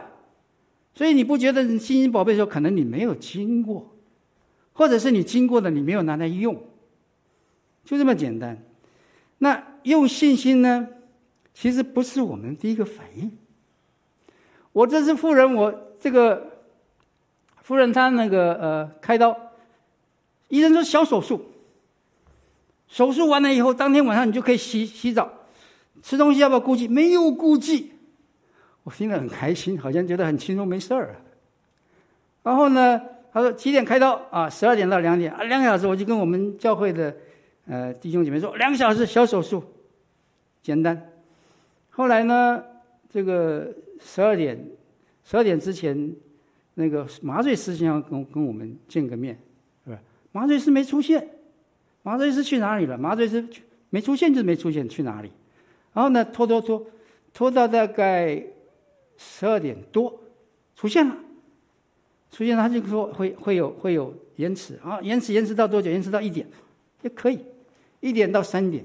[0.96, 3.94] 所以你不觉得信心宝贝的时候，可能你没有经过，
[4.72, 6.64] 或者是你经过的，你没有拿来用，
[7.84, 8.58] 就这么简单。
[9.40, 10.88] 那用信心呢？
[11.54, 13.38] 其实不是我们第一个反应。
[14.72, 16.62] 我这是妇人，我这个
[17.62, 19.38] 夫人她那个呃开刀，
[20.48, 21.51] 医生说小手术，
[22.92, 25.32] 手术完了以后，当天晚上你就可以洗洗澡，
[26.04, 26.90] 吃东西要不要顾忌？
[26.90, 27.94] 没有顾忌。
[28.84, 31.16] 我听得很开心，好像觉得很轻松，没事儿。
[32.44, 34.50] 然后呢，他说几点开刀啊？
[34.50, 35.88] 十二点到两点啊，两个小时。
[35.88, 37.16] 我就跟我们教会的
[37.66, 39.64] 呃弟兄姐妹说，两个小时小手术，
[40.62, 41.10] 简单。
[41.92, 42.62] 后来呢，
[43.10, 43.74] 这个
[44.04, 44.62] 十二点，
[45.24, 46.14] 十二点之前，
[46.74, 49.40] 那个麻醉师想要跟跟我们见个面，
[49.86, 50.00] 是吧？
[50.34, 51.26] 麻醉师没出现，
[52.04, 52.98] 麻醉师去哪里了？
[52.98, 53.46] 麻醉师
[53.90, 55.32] 没出现就是没出现，去哪里？
[55.94, 56.86] 然后呢，拖拖拖，
[57.34, 58.44] 拖到大概。
[59.24, 60.20] 十二点多
[60.76, 61.16] 出现了，
[62.32, 65.92] 出现，他就说会会有会有延迟啊，延迟延迟到多久？
[65.92, 66.48] 延迟到一点
[67.04, 67.38] 也可以，
[68.00, 68.84] 一点到三点，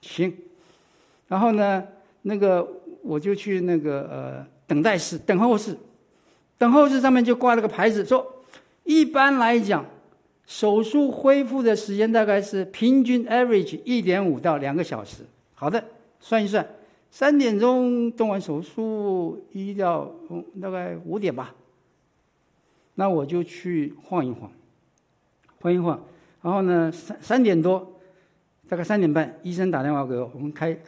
[0.00, 0.32] 行。
[1.26, 1.84] 然后呢，
[2.22, 2.64] 那个
[3.02, 5.76] 我就去那个呃等待室等候室，
[6.56, 8.44] 等候室上面就挂了个牌子，说
[8.84, 9.84] 一般来讲，
[10.48, 15.22] 手术恢复的时间大概是平均 average 一点五到两个小时。
[15.54, 15.84] 好的，
[16.18, 16.66] 算一算。
[17.10, 20.10] 三点钟动完手术，一到
[20.60, 21.54] 大概五点吧。
[22.94, 24.50] 那我就去晃一晃，
[25.60, 26.02] 晃一晃。
[26.40, 28.00] 然后呢，三三点多，
[28.68, 30.80] 大概三点半，医生打电话给我，我们开开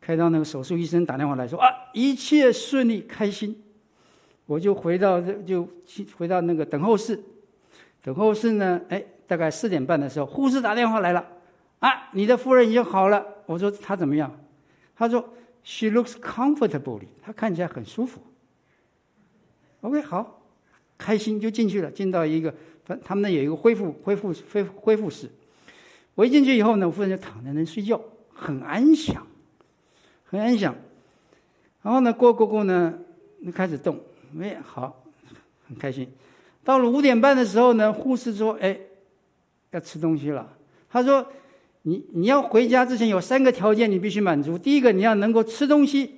[0.00, 3.60] 开到那个手术，医生打电话来说啊，一切顺利，开心。
[4.46, 5.68] 我就回到这就
[6.16, 7.18] 回到那个等候室，
[8.04, 11.26] 等候室呢，哎，大概四点半的时候，护士打电话来了，
[11.80, 13.26] 啊，你的夫人已经好了。
[13.46, 14.30] 我说她怎么样？
[14.94, 15.28] 她说。
[15.66, 18.20] She looks comfortably，她看起来很舒服。
[19.80, 20.42] OK，好，
[20.98, 22.54] 开心就进去了，进到一个，
[23.02, 25.26] 他们那有一个恢复恢复恢恢复室。
[26.14, 27.98] 我一进去以后呢，我夫人就躺在那睡觉，
[28.28, 29.26] 很安详，
[30.24, 30.76] 很安详。
[31.80, 32.98] 然后呢，过过过呢，
[33.54, 33.98] 开始动，
[34.38, 35.02] 哎，好，
[35.66, 36.06] 很开心。
[36.64, 38.76] 到了五点半的时候呢，护士说：“哎，
[39.70, 40.56] 要吃东西了。”
[40.90, 41.24] 他说。
[41.86, 46.08] 你你要回家之前有三个条件你必须满足：第一个你要能够吃东西；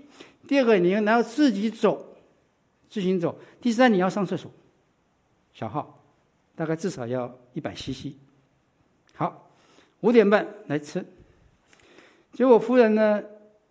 [0.46, 2.14] 第二个你要能够自己走，
[2.88, 4.48] 自行走；第三你要上厕所，
[5.52, 6.04] 小号，
[6.54, 8.12] 大概至少要一百 CC。
[9.16, 9.50] 好，
[10.02, 11.04] 五点半来吃。
[12.32, 13.20] 结果夫人呢，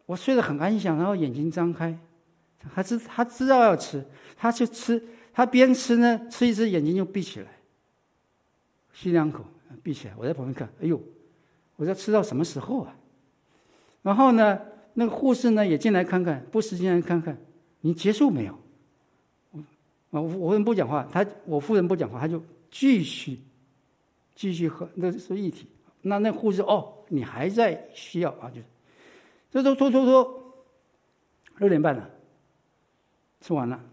[0.05, 1.97] 我睡得很安详，然后眼睛张开，
[2.75, 4.03] 他知他知道要吃，
[4.35, 5.01] 他就吃，
[5.35, 7.47] 他边吃呢，吃一吃眼睛就闭起来，
[8.93, 9.43] 吸两口
[9.83, 10.99] 闭起来，我在旁边看，哎呦。
[11.77, 12.95] 我说吃到什么时候啊？
[14.01, 14.57] 然后呢，
[14.93, 17.37] 那个护士呢也进来看看，不时进来看看，
[17.81, 18.53] 你结束没有？
[20.11, 23.37] 啊，我我人不讲话，他我夫人不讲话，他就继续
[24.35, 25.67] 继续喝，那是液体。
[26.01, 28.49] 那那护士哦，你还在需要啊？
[28.49, 28.65] 就是
[29.51, 30.63] 这都拖拖拖，
[31.57, 32.09] 六点半了，
[33.41, 33.83] 吃完了，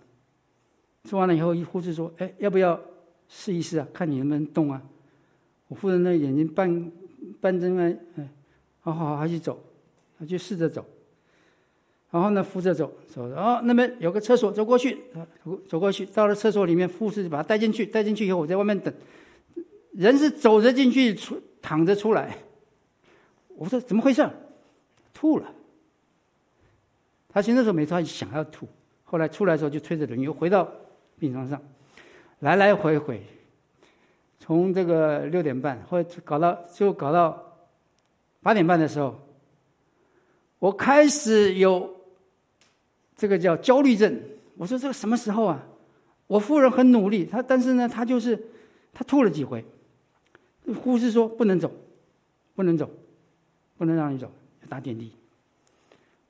[1.09, 2.81] 吃完了以后，一护士说：“哎，要不要
[3.29, 3.87] 试一试啊？
[3.93, 4.83] 看你能不能动啊？”
[5.69, 6.91] 我夫人那眼睛半。
[7.41, 7.85] 半睁啊，
[8.17, 8.29] 哎，
[8.81, 9.63] 好好好，还去走，
[10.19, 10.85] 他就试着走，
[12.11, 14.99] 然后呢，扶着走，走，然后那边有个厕所，走过去，
[15.45, 18.93] 走走过去，到了厕所里面，护士就把他带进去，带进去以后，我在外面等，
[19.93, 22.39] 人是走着进去，出躺着出来，
[23.55, 24.29] 我说怎么回事？
[25.15, 25.55] 吐了，
[27.29, 28.67] 他其实那时候没他想要吐，
[29.05, 30.69] 后来出来的时候就推着轮椅回到
[31.23, 31.63] 病床上，
[32.41, 33.23] 来来回回。
[34.41, 37.41] 从这个六点半，或者搞到就搞到
[38.43, 39.17] 八点半的时候，
[40.59, 41.95] 我开始有
[43.15, 44.21] 这个叫焦虑症。
[44.57, 45.65] 我说这个什么时候啊？
[46.27, 48.37] 我夫人很努力，她但是呢，她就是
[48.93, 49.65] 她吐了几回。
[50.83, 51.71] 护士说不能走，
[52.57, 52.91] 不能走，
[53.79, 54.29] 不能让你走，
[54.63, 55.13] 要打点滴。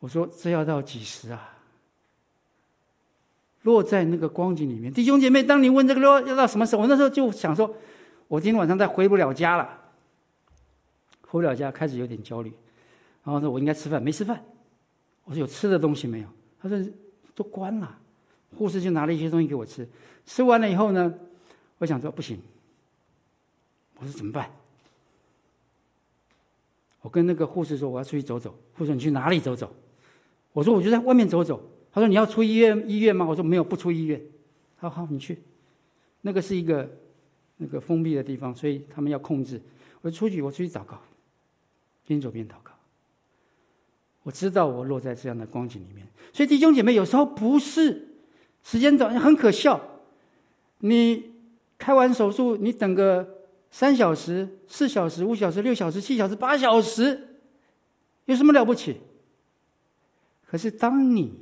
[0.00, 1.48] 我说这要到几时啊？
[3.62, 7.74] 落在那个光景里面，弟兄姐妹，当你问这个落要到什么时候，我那时候就想说。
[8.28, 9.78] 我今天晚上再回不了家了，
[11.20, 12.50] 回不了家，开始有点焦虑，
[13.24, 14.42] 然后说我应该吃饭，没吃饭。
[15.24, 16.28] 我说有吃的东西没有？
[16.58, 16.82] 他说
[17.34, 17.98] 都关了。
[18.56, 19.86] 护士就拿了一些东西给我吃，
[20.24, 21.12] 吃完了以后呢，
[21.76, 22.40] 我想说不行。
[23.98, 24.50] 我说怎么办？
[27.02, 28.50] 我跟那个护士说我要出去走走。
[28.78, 29.70] 护士说你去哪里走走？
[30.54, 31.62] 我说我就在外面走走。
[31.92, 33.24] 他说你要出医院医院吗？
[33.24, 34.20] 我说没有，不出医院。
[34.76, 35.38] 好好，你去。
[36.22, 36.88] 那个是一个。
[37.58, 39.60] 那个封闭的地方，所以他们要控制。
[40.00, 41.00] 我出去，我出去祷告，
[42.04, 42.72] 边走边祷告。
[44.24, 48.08] 我知道我落在这样的光景里面，所以弟兄姐妹，有时候不是
[48.64, 49.80] 时间短，很可笑。
[50.78, 51.30] 你
[51.78, 57.36] 开完手术，你等个三小时、四小时、五小时、六小时、七小时、八小时，
[58.24, 58.96] 有什么了不起？
[60.44, 61.32] 可是当你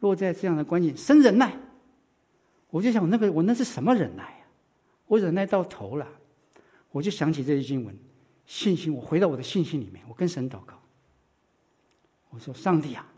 [0.00, 1.56] 落在这样的关系，生忍耐。
[2.70, 4.46] 我就想，那个我那是什么忍耐呀？
[5.06, 6.06] 我忍耐到头了，
[6.90, 7.96] 我就想起这些经文，
[8.46, 8.94] 信心。
[8.94, 10.80] 我回到我的信心里面，我跟神祷告，
[12.30, 13.12] 我说：“上帝啊，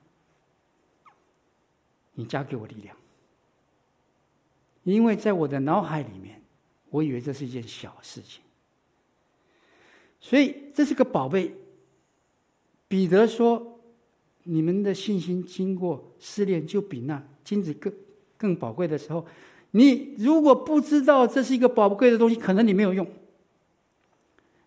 [2.15, 2.97] 你加给我力量。”
[4.85, 6.43] 因为在我的脑海里面，
[6.89, 8.43] 我以为这是一件小事情，
[10.19, 11.55] 所以这是个宝贝。
[12.89, 13.72] 彼得说
[14.45, 17.93] ：“你们的信心经过试炼，就比那金子更
[18.37, 19.27] 更宝贵的时候，
[19.71, 23.07] 你如果不知道这是一个宝贵的东西，可能你没有用。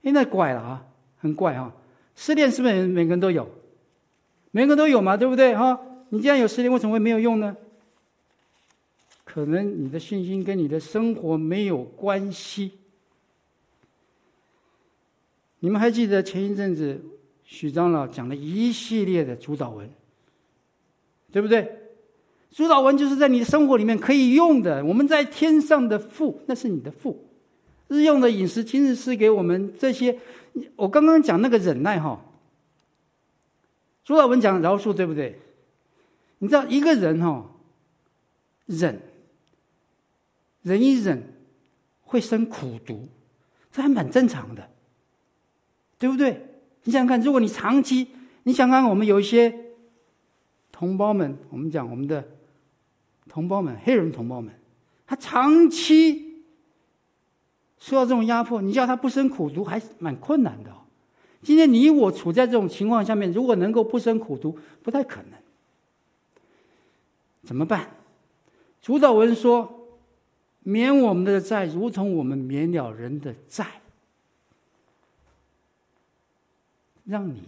[0.04, 0.86] 哎，那怪了啊，
[1.18, 1.74] 很怪啊！
[2.16, 3.50] 失恋是不是每个人都有？
[4.52, 5.56] 每个人都有嘛，对不对？
[5.56, 7.58] 哈，你既然有失恋，为什么会没有用呢？”
[9.26, 12.72] 可能你的信心跟你的生活没有关系。
[15.60, 17.04] 你们还记得前一阵子
[17.46, 19.90] 许长老讲了一系列的主导文，
[21.32, 21.80] 对不对？
[22.52, 24.84] 主导文就是在你的生活里面可以用的。
[24.84, 27.26] 我们在天上的父，那是你的父。
[27.88, 30.18] 日用的饮食，今日是给我们这些。
[30.76, 32.20] 我刚刚讲那个忍耐哈，
[34.04, 35.40] 主祷文讲饶恕，对不对？
[36.40, 37.52] 你知道一个人哈，
[38.66, 39.00] 忍。
[40.64, 41.22] 忍一忍，
[42.02, 43.08] 会生苦毒，
[43.72, 44.68] 这还蛮正常的，
[46.00, 46.42] 对不对？
[46.86, 48.08] 你想想看，如果你长期，
[48.44, 49.54] 你想想看，我们有一些
[50.72, 52.26] 同胞们，我们讲我们的
[53.28, 54.54] 同胞们，黑人同胞们，
[55.06, 56.44] 他长期
[57.78, 60.78] 受到这种压迫，你叫他不生苦毒，还蛮困难的哦。
[61.42, 65.40] 今天你我处在这种情况下面，如果能够不生苦毒，不太可能。
[67.44, 67.90] 怎么办？
[68.82, 69.82] 主祷文说。
[70.68, 73.68] 免我们的债，如同我们免了人的债，
[77.06, 77.44] 让你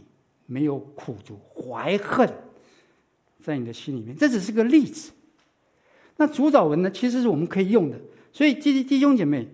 [0.45, 2.31] 没有苦毒、怀恨
[3.41, 4.15] 在你的心里面。
[4.15, 5.11] 这只是个例子。
[6.17, 6.89] 那主祷文呢？
[6.89, 7.99] 其实是我们可以用的。
[8.31, 9.47] 所以，弟弟兄姐妹，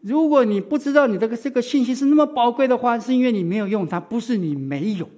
[0.00, 5.08] 如果你不知道你的这个信息是那么宝贵的话，是因为你没有用它，不是你没有，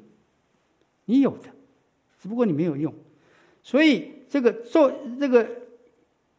[1.05, 1.51] 你有的，
[2.21, 2.93] 只不过你没有用。
[3.63, 5.63] 所以，这个做这个。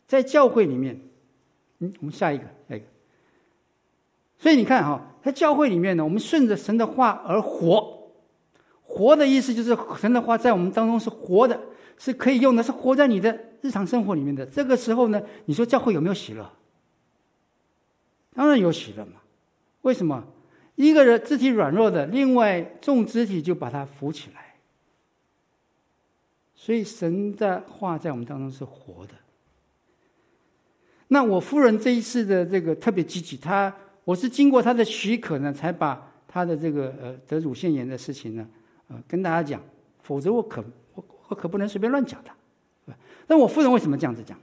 [0.05, 0.99] 在教会里面，
[1.79, 2.85] 嗯，我们下一个，下一个。
[4.43, 8.11] 所以你看哈，在教会里面呢，我们顺着神的话而活，
[8.81, 11.57] 活的意思就是神的话在我们当中是活的，
[11.97, 14.45] 是可以用的，是活在你的日常生活里面的。
[14.45, 16.51] 这个时候呢，你说教会有没有喜乐？
[18.33, 19.21] 当然有喜乐嘛。
[19.83, 20.21] 为什么？
[20.75, 24.55] 一个人肢体软弱的，另外众肢体就把他扶起来。
[26.53, 29.13] 所以神的话在我们当中是活的。
[31.07, 33.73] 那我夫人这一次的这个特别积极，她
[34.03, 38.49] 我是经过他的许可呢，才把他的这个呃得乳腺炎的事情呢，
[38.87, 39.63] 呃跟大家讲，
[40.01, 42.31] 否则我可我我可不能随便乱讲的。
[43.27, 44.37] 那我夫人为什么这样子讲？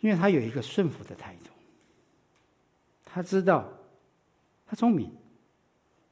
[0.00, 1.50] 因为她有一个顺服的态度，
[3.04, 3.68] 她知道，
[4.66, 5.12] 她聪明，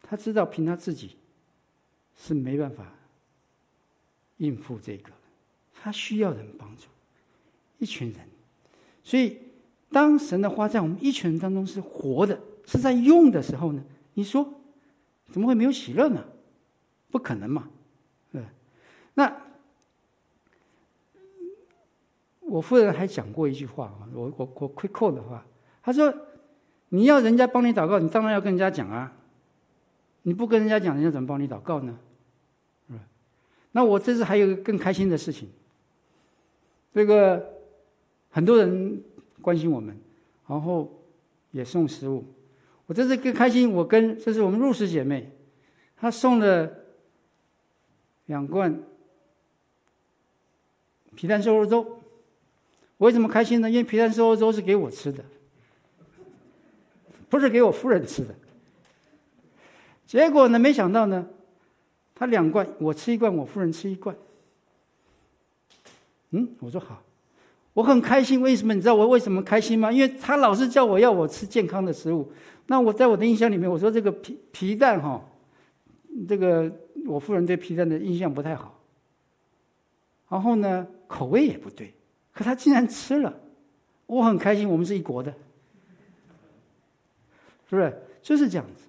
[0.02, 1.16] 她知道凭她自己
[2.16, 2.92] 是没办法
[4.36, 5.10] 应付这个，
[5.72, 6.84] 她需要人帮助。
[7.78, 8.28] 一群人，
[9.02, 9.38] 所以
[9.94, 12.36] 当神的话在我们一群人当中是活的，
[12.66, 13.80] 是在用的时候呢，
[14.14, 14.44] 你说
[15.30, 16.24] 怎么会没有喜乐呢？
[17.12, 17.70] 不可能嘛，
[18.32, 18.42] 对。
[19.14, 19.32] 那
[22.40, 25.46] 我夫人还讲过一句话啊，我我我窥控的话，
[25.80, 26.12] 他说
[26.90, 29.12] ：“你要人家帮你祷告，你当然要跟人家讲啊，
[30.22, 31.96] 你不跟人家讲，人家怎么帮你祷告呢？”
[33.70, 35.48] 那我这次还有个更开心的事情，
[36.92, 37.54] 这个。
[38.34, 39.00] 很多人
[39.44, 39.94] 关心我们，
[40.48, 40.90] 然后
[41.50, 42.24] 也送食物。
[42.86, 45.30] 我这次更开心，我跟这是我们入室姐妹，
[45.98, 46.70] 她送了
[48.24, 48.82] 两罐
[51.14, 51.82] 皮蛋瘦肉粥。
[52.96, 53.70] 我为什么开心呢？
[53.70, 55.22] 因为皮蛋瘦肉粥是给我吃的，
[57.28, 58.34] 不是给我夫人吃的。
[60.06, 61.28] 结果呢，没想到呢，
[62.14, 64.16] 她两罐，我吃一罐，我夫人吃一罐。
[66.30, 67.02] 嗯，我说好。
[67.74, 68.72] 我很开心，为什么？
[68.72, 69.90] 你知道我为什么开心吗？
[69.90, 72.32] 因为他老是叫我要我吃健康的食物。
[72.66, 75.22] 那我在我的印象里面，我说这个皮皮蛋哈，
[76.28, 76.72] 这个
[77.04, 78.80] 我夫人对皮蛋的印象不太好。
[80.28, 81.92] 然后呢，口味也不对，
[82.32, 83.34] 可他竟然吃了，
[84.06, 84.68] 我很开心。
[84.68, 85.32] 我们是一国的，
[87.68, 88.02] 是不是？
[88.22, 88.84] 就是这样子。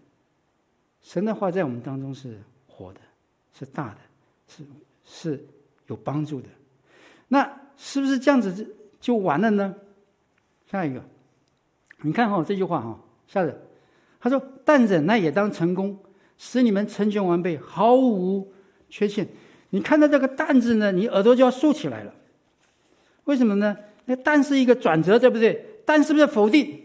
[1.01, 2.99] 神的话在我们当中是活的，
[3.57, 3.97] 是大的，
[4.47, 4.63] 是
[5.03, 5.45] 是
[5.87, 6.47] 有帮助的。
[7.27, 7.64] 那。
[7.77, 8.65] 是不是这样子就
[8.99, 9.75] 就完了呢？
[10.71, 11.03] 下一个，
[12.01, 13.55] 你看哈、这句话哈、哦，下人
[14.19, 15.97] 他说：“但忍耐也当成功，
[16.37, 18.51] 使你们成全完备，毫无
[18.89, 19.27] 缺陷。”
[19.69, 22.13] 你看到这个“但”字呢，你耳朵就要竖起来了。
[23.25, 23.77] 为什么呢？
[24.05, 26.81] 那“但”是一个转折，对不对？“但”是不是否定？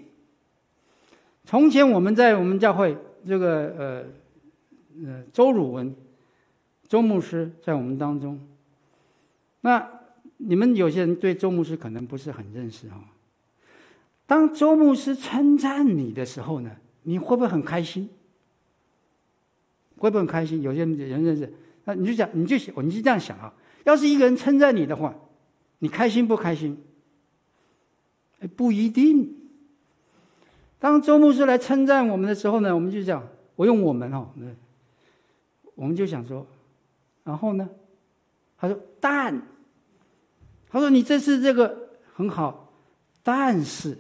[1.47, 5.95] 从前我们在我们教会这个呃呃周汝文
[6.87, 8.39] 周牧师在我们当中，
[9.63, 10.00] 那
[10.43, 12.95] 你们有些人对周牧师可能不是很认识哦。
[14.27, 16.71] 当周牧师称赞你的时候呢，
[17.03, 18.09] 你会不会很开心？
[19.99, 20.63] 会不会很开心？
[20.63, 21.53] 有些人认识。
[21.85, 23.53] 那你就想，你就想，你就这样想啊。
[23.85, 25.15] 要是一个人称赞你的话，
[25.81, 26.83] 你开心不开心？
[28.57, 29.37] 不一定。
[30.79, 33.23] 当周牧师来称赞我们的时候呢，我们就讲，
[33.57, 34.29] 我用我们哦，
[35.75, 36.47] 我们就想说，
[37.25, 37.69] 然后呢，
[38.57, 39.43] 他说但，
[40.71, 42.73] 他说你这次这个很好，
[43.23, 43.99] 但是，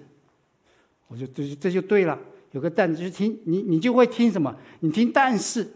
[1.08, 2.18] 我就这这就对了，
[2.52, 4.56] 有个但，就听你你就会听什么？
[4.80, 5.68] 你听但是。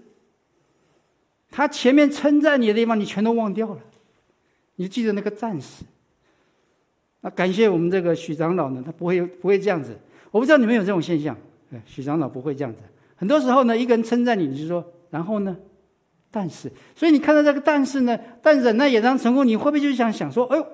[1.56, 3.80] 他前面称赞你的地方，你全都忘掉了，
[4.74, 5.84] 你记得那个赞士。
[7.20, 9.96] 那感谢我们这个许长老呢，他不会不会这样子。
[10.32, 11.36] 我不知道你们有这种现象，
[11.86, 12.80] 许长老不会这样子。
[13.14, 15.56] 很多时候呢，一个人称赞你，你就说，然后呢，
[16.28, 20.66] 但是，所以你看到这个但是呢，但忍耐也当成功，你会不会就想想说，哎呦，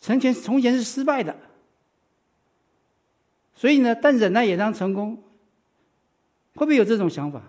[0.00, 1.36] 从前从前是失败的，
[3.54, 5.16] 所以呢，但忍耐也当成功，
[6.54, 7.42] 会不会有这种想法？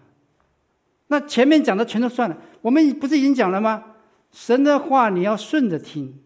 [1.08, 3.84] 那前面讲的全都算了，我们不是已经讲了吗？
[4.32, 6.20] 神的话你要顺着听，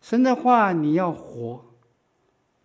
[0.00, 1.64] 神的话你要活，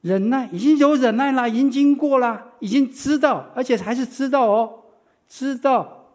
[0.01, 4.83] 忍耐已经有忍耐了，已经经过了，已经知道，而且还是知道哦，
[5.27, 6.09] 知道，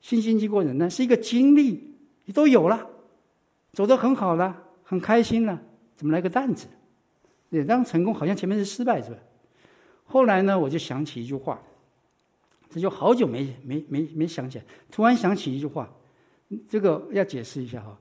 [0.00, 2.88] 信心经过忍耐是一个经历，你都有了，
[3.72, 5.60] 走得很好了，很开心了，
[6.00, 6.66] 怎么来个担子？
[7.50, 9.18] 也当成功，好像前面是失败是吧？
[10.06, 11.60] 后来呢，我就想起一句话。
[12.70, 15.92] 这就好久没没没没想起来，突然想起一句话，
[16.66, 17.98] 这个要解释一下哈。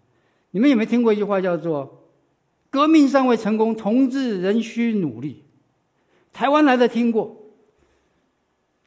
[0.52, 2.08] 你们有没有听过一句话叫做
[2.72, 5.44] “革命尚未成功，同志仍需努力”？
[6.32, 7.36] 台湾来的听过，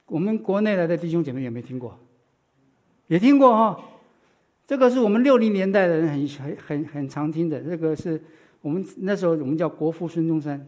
[0.06, 2.00] 我们国内来的弟兄姐妹有没有听过？
[3.08, 3.78] 也听过哈。
[4.64, 8.22] 这个是我们六零年代的人很很很很常听的，这个是
[8.62, 10.66] 我们那时候我们叫国父孙中山。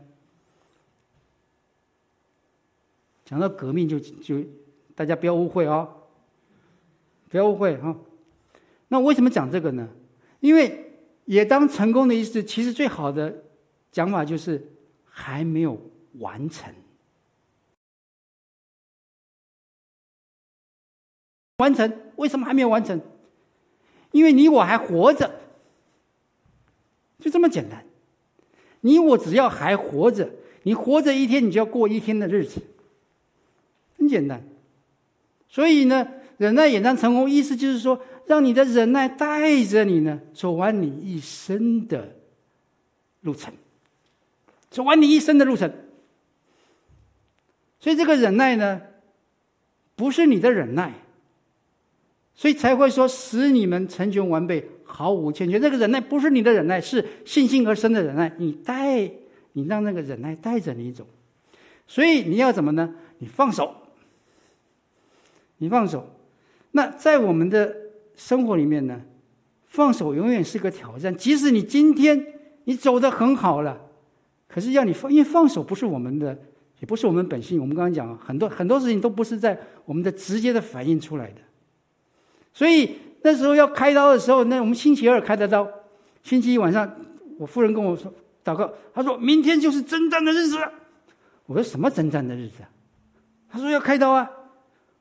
[3.24, 4.44] 讲到革命就就。
[4.96, 5.92] 大家不要误会哦，
[7.28, 7.96] 不要误会哈。
[8.86, 9.88] 那为什么讲这个呢？
[10.38, 13.42] 因为也当成功的意思，其实最好的
[13.90, 14.70] 讲法就是
[15.04, 15.76] 还没有
[16.20, 16.72] 完成。
[21.56, 21.92] 完成？
[22.14, 23.00] 为什么还没有完成？
[24.12, 25.40] 因为你我还活着，
[27.24, 27.82] 就这么简单。
[28.82, 30.28] 你我只要还活着，
[30.64, 32.60] 你活着一天，你就要过一天的日子，
[33.96, 34.46] 很简单。
[35.48, 36.06] 所以呢，
[36.36, 42.14] 忍耐也当成功，意思就是说，让你的忍耐带着你呢，走完你一生的
[43.22, 43.54] 路程，
[44.68, 45.72] 走完你一生的路程。
[47.80, 48.82] 所以这个忍耐呢，
[49.96, 50.92] 不是你的忍耐，
[52.34, 55.58] 所以才会说使你们成全完备，毫无欠缺。
[55.58, 58.32] 这个忍耐不是你的忍耐，是信心而生的忍耐。
[58.38, 59.10] 你带，
[59.54, 61.04] 你让那个忍耐带着你走。
[61.88, 62.94] 所以你要怎么呢？
[63.18, 63.74] 你放手。
[65.58, 66.10] 你放手，
[66.72, 67.74] 那在我们的
[68.16, 69.00] 生活里面呢，
[69.66, 71.16] 放手永远是个挑战。
[71.16, 72.26] 即使你今天
[72.64, 73.80] 你走得很好了，
[74.48, 76.36] 可是要你放，因为放手不是我们的，
[76.80, 77.60] 也不是我们本性。
[77.60, 81.40] 我们刚刚讲很多很多事情都不是在我们的直接的反应出来的。
[82.52, 85.66] 所以那时候要开刀的时候，那我们星期二开的刀，
[86.22, 86.94] 星期一晚上，
[87.38, 88.12] 我夫人跟我说
[88.44, 90.70] 祷告，她说明天就是征战的日子了。
[91.46, 92.68] 我说什么征战的日子啊？
[93.48, 94.30] 她说要开刀啊。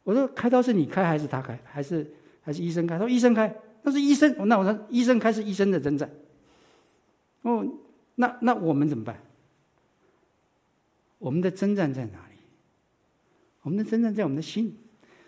[0.03, 2.09] 我说开刀是你开还是他开，还是
[2.41, 2.97] 还是医生开？
[2.97, 3.53] 他说医生开，
[3.84, 4.34] 那是医生。
[4.47, 6.09] 那我说医生开是医生的征战。
[7.41, 7.65] 哦，
[8.15, 9.21] 那那我们怎么办？
[11.19, 12.38] 我们的征战在哪里？
[13.61, 14.78] 我们的征战在我们的心。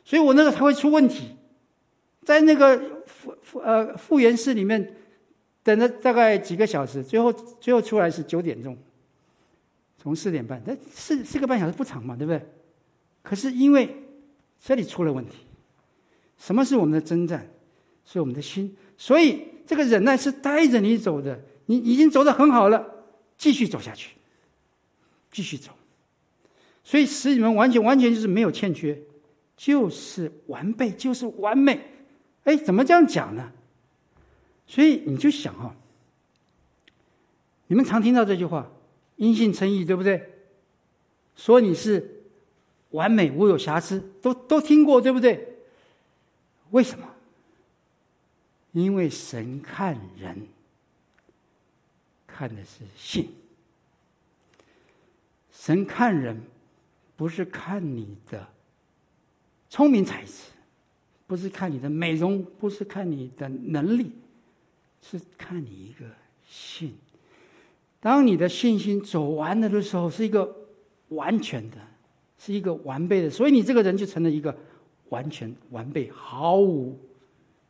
[0.04, 1.36] 所以我那个才会出问题，
[2.26, 4.96] 在那个复复呃复原室里面
[5.64, 8.76] 等了大概几个小时，最后最后出来是九点钟，
[9.98, 12.42] 从四点半，那四四个半小时不长嘛，对不对？
[13.22, 13.96] 可是因为
[14.60, 15.38] 这里出了问题，
[16.38, 17.48] 什么是我们的征战？
[18.06, 18.76] 是我们的心。
[18.98, 23.06] 所以这个忍耐是带着你走的，你已经走得很好了，
[23.38, 24.16] 继续走下去，
[25.32, 25.72] 继续走。
[26.84, 29.00] 所以使你们完全完全就是没有欠缺，
[29.58, 31.80] 就是完备，就是完美。
[32.46, 33.52] 哎，怎么这样讲呢？
[34.66, 35.76] 所以你就想哈、哦，
[37.68, 38.72] 你们常听到这句话
[39.18, 40.32] “因信称义”，对不对？
[41.36, 42.14] 说你是。
[42.92, 45.58] 完美无有瑕疵，都都听过，对不对？
[46.70, 47.06] 为什么？
[48.72, 50.48] 因为神看人，
[52.26, 53.36] 看的是信。
[55.52, 56.42] 神看人，
[57.18, 58.48] 不是看你的
[59.70, 60.32] 聪明才智，
[61.28, 64.12] 不是看你的美容，不是看你的能力，
[65.02, 66.06] 是看你一个
[66.48, 66.94] 信。
[68.00, 70.56] 当你的信心走完了的时候，是一个
[71.10, 71.78] 完全的，
[72.38, 74.56] 是一个完备的，所以你这个人就成了一个
[75.10, 76.96] 完全完备、毫无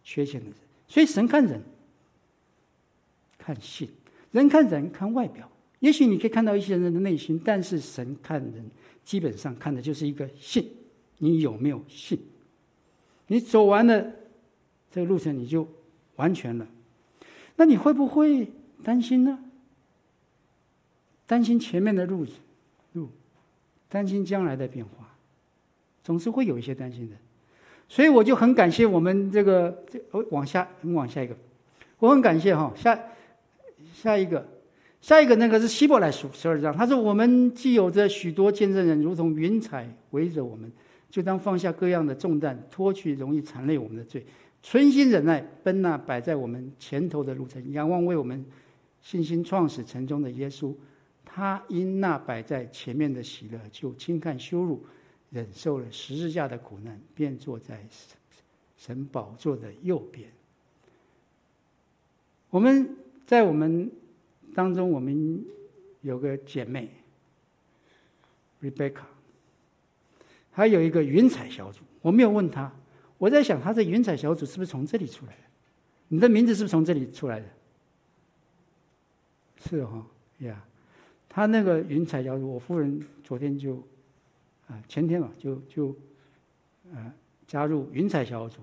[0.03, 0.56] 缺陷的人。
[0.88, 1.62] 所以神看人，
[3.38, 3.88] 看信；
[4.32, 5.49] 人看人，看外表。
[5.80, 8.70] 也许你可以看到一些人的内心，但是神看人，
[9.06, 10.70] 基本上看的就是一个信。
[11.20, 12.20] 你有没有信？
[13.28, 14.05] 你走完了
[14.91, 15.67] 这个路程，你就
[16.15, 16.67] 完全了。
[17.55, 18.51] 那你会不会
[18.84, 19.39] 担心呢？
[21.26, 22.26] 担心前面的路
[22.93, 23.09] 路，
[23.89, 25.15] 担心将来的变化，
[26.03, 27.15] 总是会有一些担心的。
[27.89, 29.99] 所以我就很感谢我们这个，这
[30.30, 31.36] 往下，往下一个，
[31.99, 32.99] 我很感谢哈，下
[33.93, 34.47] 下一个，
[35.01, 40.71] 下一个那个是希伯来书十二章，他说：“我们既有着许多见证人，如同云彩围着我们，
[41.16, 44.26] 就当放下各样的重担，脱去容易缠累我们的罪，
[44.61, 48.45] 存心忍耐，奔那摆在我们前头的路程，仰望为我们
[49.01, 50.76] 信心创始成终的耶稣。
[51.24, 54.86] 他因那摆在前面的喜乐，就轻看羞辱。”
[55.32, 57.82] 忍受了十字架的苦难，便坐在
[58.78, 60.30] 神宝座的右边。
[62.49, 62.93] 我们
[63.26, 63.89] 在我们
[64.53, 65.45] 当中，我们
[66.01, 66.89] 有个姐妹
[68.61, 69.03] Rebecca，
[70.56, 71.82] 还有一个云彩小组。
[72.01, 72.72] 我没有问他，
[73.18, 75.39] 我在想，他这云彩小组是不是从这里出来的？
[76.08, 77.45] 你的名字是不是从这里出来的？
[79.58, 80.06] 是哈
[80.39, 80.64] 呀，
[81.28, 83.84] 他那个云彩小组，我夫人昨天就。
[84.68, 85.95] 啊，前天嘛，就就，
[86.91, 87.14] 呃，
[87.45, 88.58] 加入云彩小组。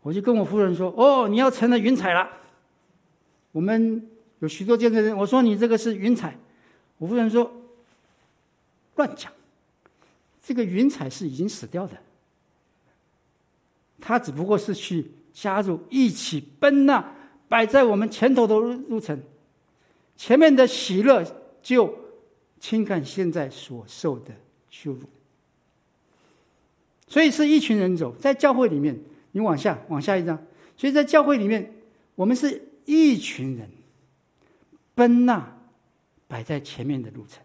[0.00, 2.26] 我就跟我夫人说：“哦，你要成了云彩了。
[3.52, 6.34] 我们有许多见证人。”我说：“你这个是云彩。”
[6.96, 7.52] 我夫人说
[8.96, 9.30] ：“乱讲，
[10.46, 11.96] 这个云彩是已经死掉的。
[14.00, 17.14] 他只不过是去加入，一起奔那
[17.48, 19.20] 摆在我们前头的路程，
[20.16, 21.24] 前面的喜乐
[21.62, 21.92] 就。”
[22.58, 24.34] 轻看现在所受的
[24.70, 25.02] 羞辱，
[27.06, 28.98] 所以是一群人走在教会里面。
[29.32, 30.42] 你往下，往下一张。
[30.74, 31.74] 所以在教会里面，
[32.14, 33.70] 我们是一群人
[34.94, 35.58] 奔那
[36.26, 37.44] 摆在前面的路程。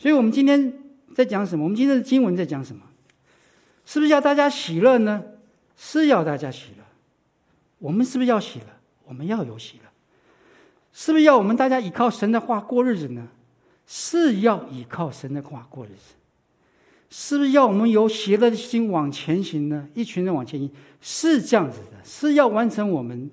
[0.00, 0.72] 所以我们今天
[1.14, 1.62] 在讲什么？
[1.62, 2.82] 我们今天的经文在讲什么？
[3.84, 5.22] 是不是要大家喜乐呢？
[5.76, 6.84] 是要大家喜乐。
[7.76, 8.64] 我们是不是要喜乐？
[9.04, 9.90] 我们要有喜乐。
[10.94, 13.28] 是不是要我们大家依靠神的话过日子呢？
[13.86, 16.14] 是要依靠神的话过日子。
[17.10, 19.86] 是不是要我们有喜乐的心往前行呢？
[19.92, 20.70] 一群人往前行，
[21.02, 23.30] 是这样子的，是要完成我们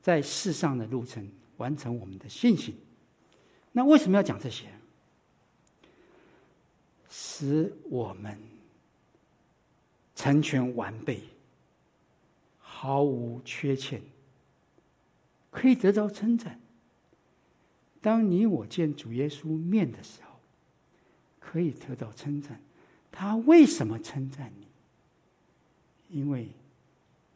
[0.00, 2.76] 在世上的路程，完成我们的信心。
[3.72, 4.66] 那为什么要讲这些？
[7.18, 8.38] 使我们
[10.14, 11.22] 成全完备，
[12.58, 14.02] 毫无缺欠，
[15.50, 16.60] 可以得到称赞。
[18.02, 20.38] 当你我见主耶稣面的时候，
[21.40, 22.60] 可以得到称赞。
[23.10, 24.66] 他为什么称赞你？
[26.10, 26.50] 因为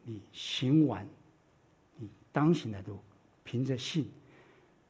[0.04, 1.08] 你行完
[1.96, 2.98] 你当行的路，
[3.44, 4.06] 凭着信，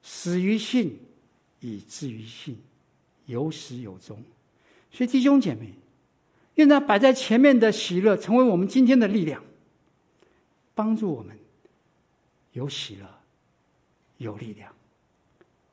[0.03, 0.99] 始于信，
[1.61, 2.59] 以至于信，
[3.27, 4.21] 有始有终。
[4.93, 5.73] 所以弟兄姐妹，
[6.57, 9.43] 愿那摆在前面的喜乐，成为我们今天的力量，
[10.75, 11.39] 帮助我们
[12.53, 13.09] 有喜乐，
[14.19, 14.73] 有力量。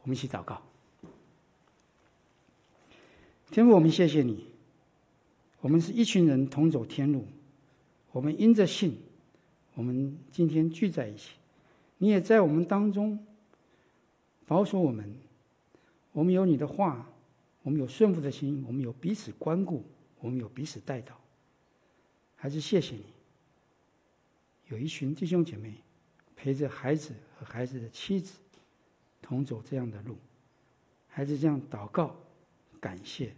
[0.04, 0.62] 我们一起祷告，
[3.52, 4.46] 天父，我们谢谢你。
[5.60, 7.28] 我们是一群人同走天路，
[8.12, 8.96] 我们因着信，
[9.74, 11.32] 我们今天聚在一起。
[11.98, 13.20] 你也在我们当中
[14.46, 15.14] 保守我们。
[16.14, 17.10] 我们有你的话，
[17.68, 19.84] 我们有顺服的心，我们有彼此关顾，
[20.22, 21.20] 我们有彼此带导。
[22.34, 23.04] 还是谢谢你，
[24.68, 25.74] 有一群弟兄姐妹
[26.34, 28.40] 陪着孩子和孩子的妻子。
[29.22, 30.16] 同走这样的路，
[31.10, 32.16] 还是这样祷告、
[32.80, 33.36] 感谢，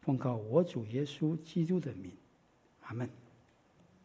[0.00, 2.12] 奉告我主耶稣基督的名，
[2.82, 3.10] 阿门。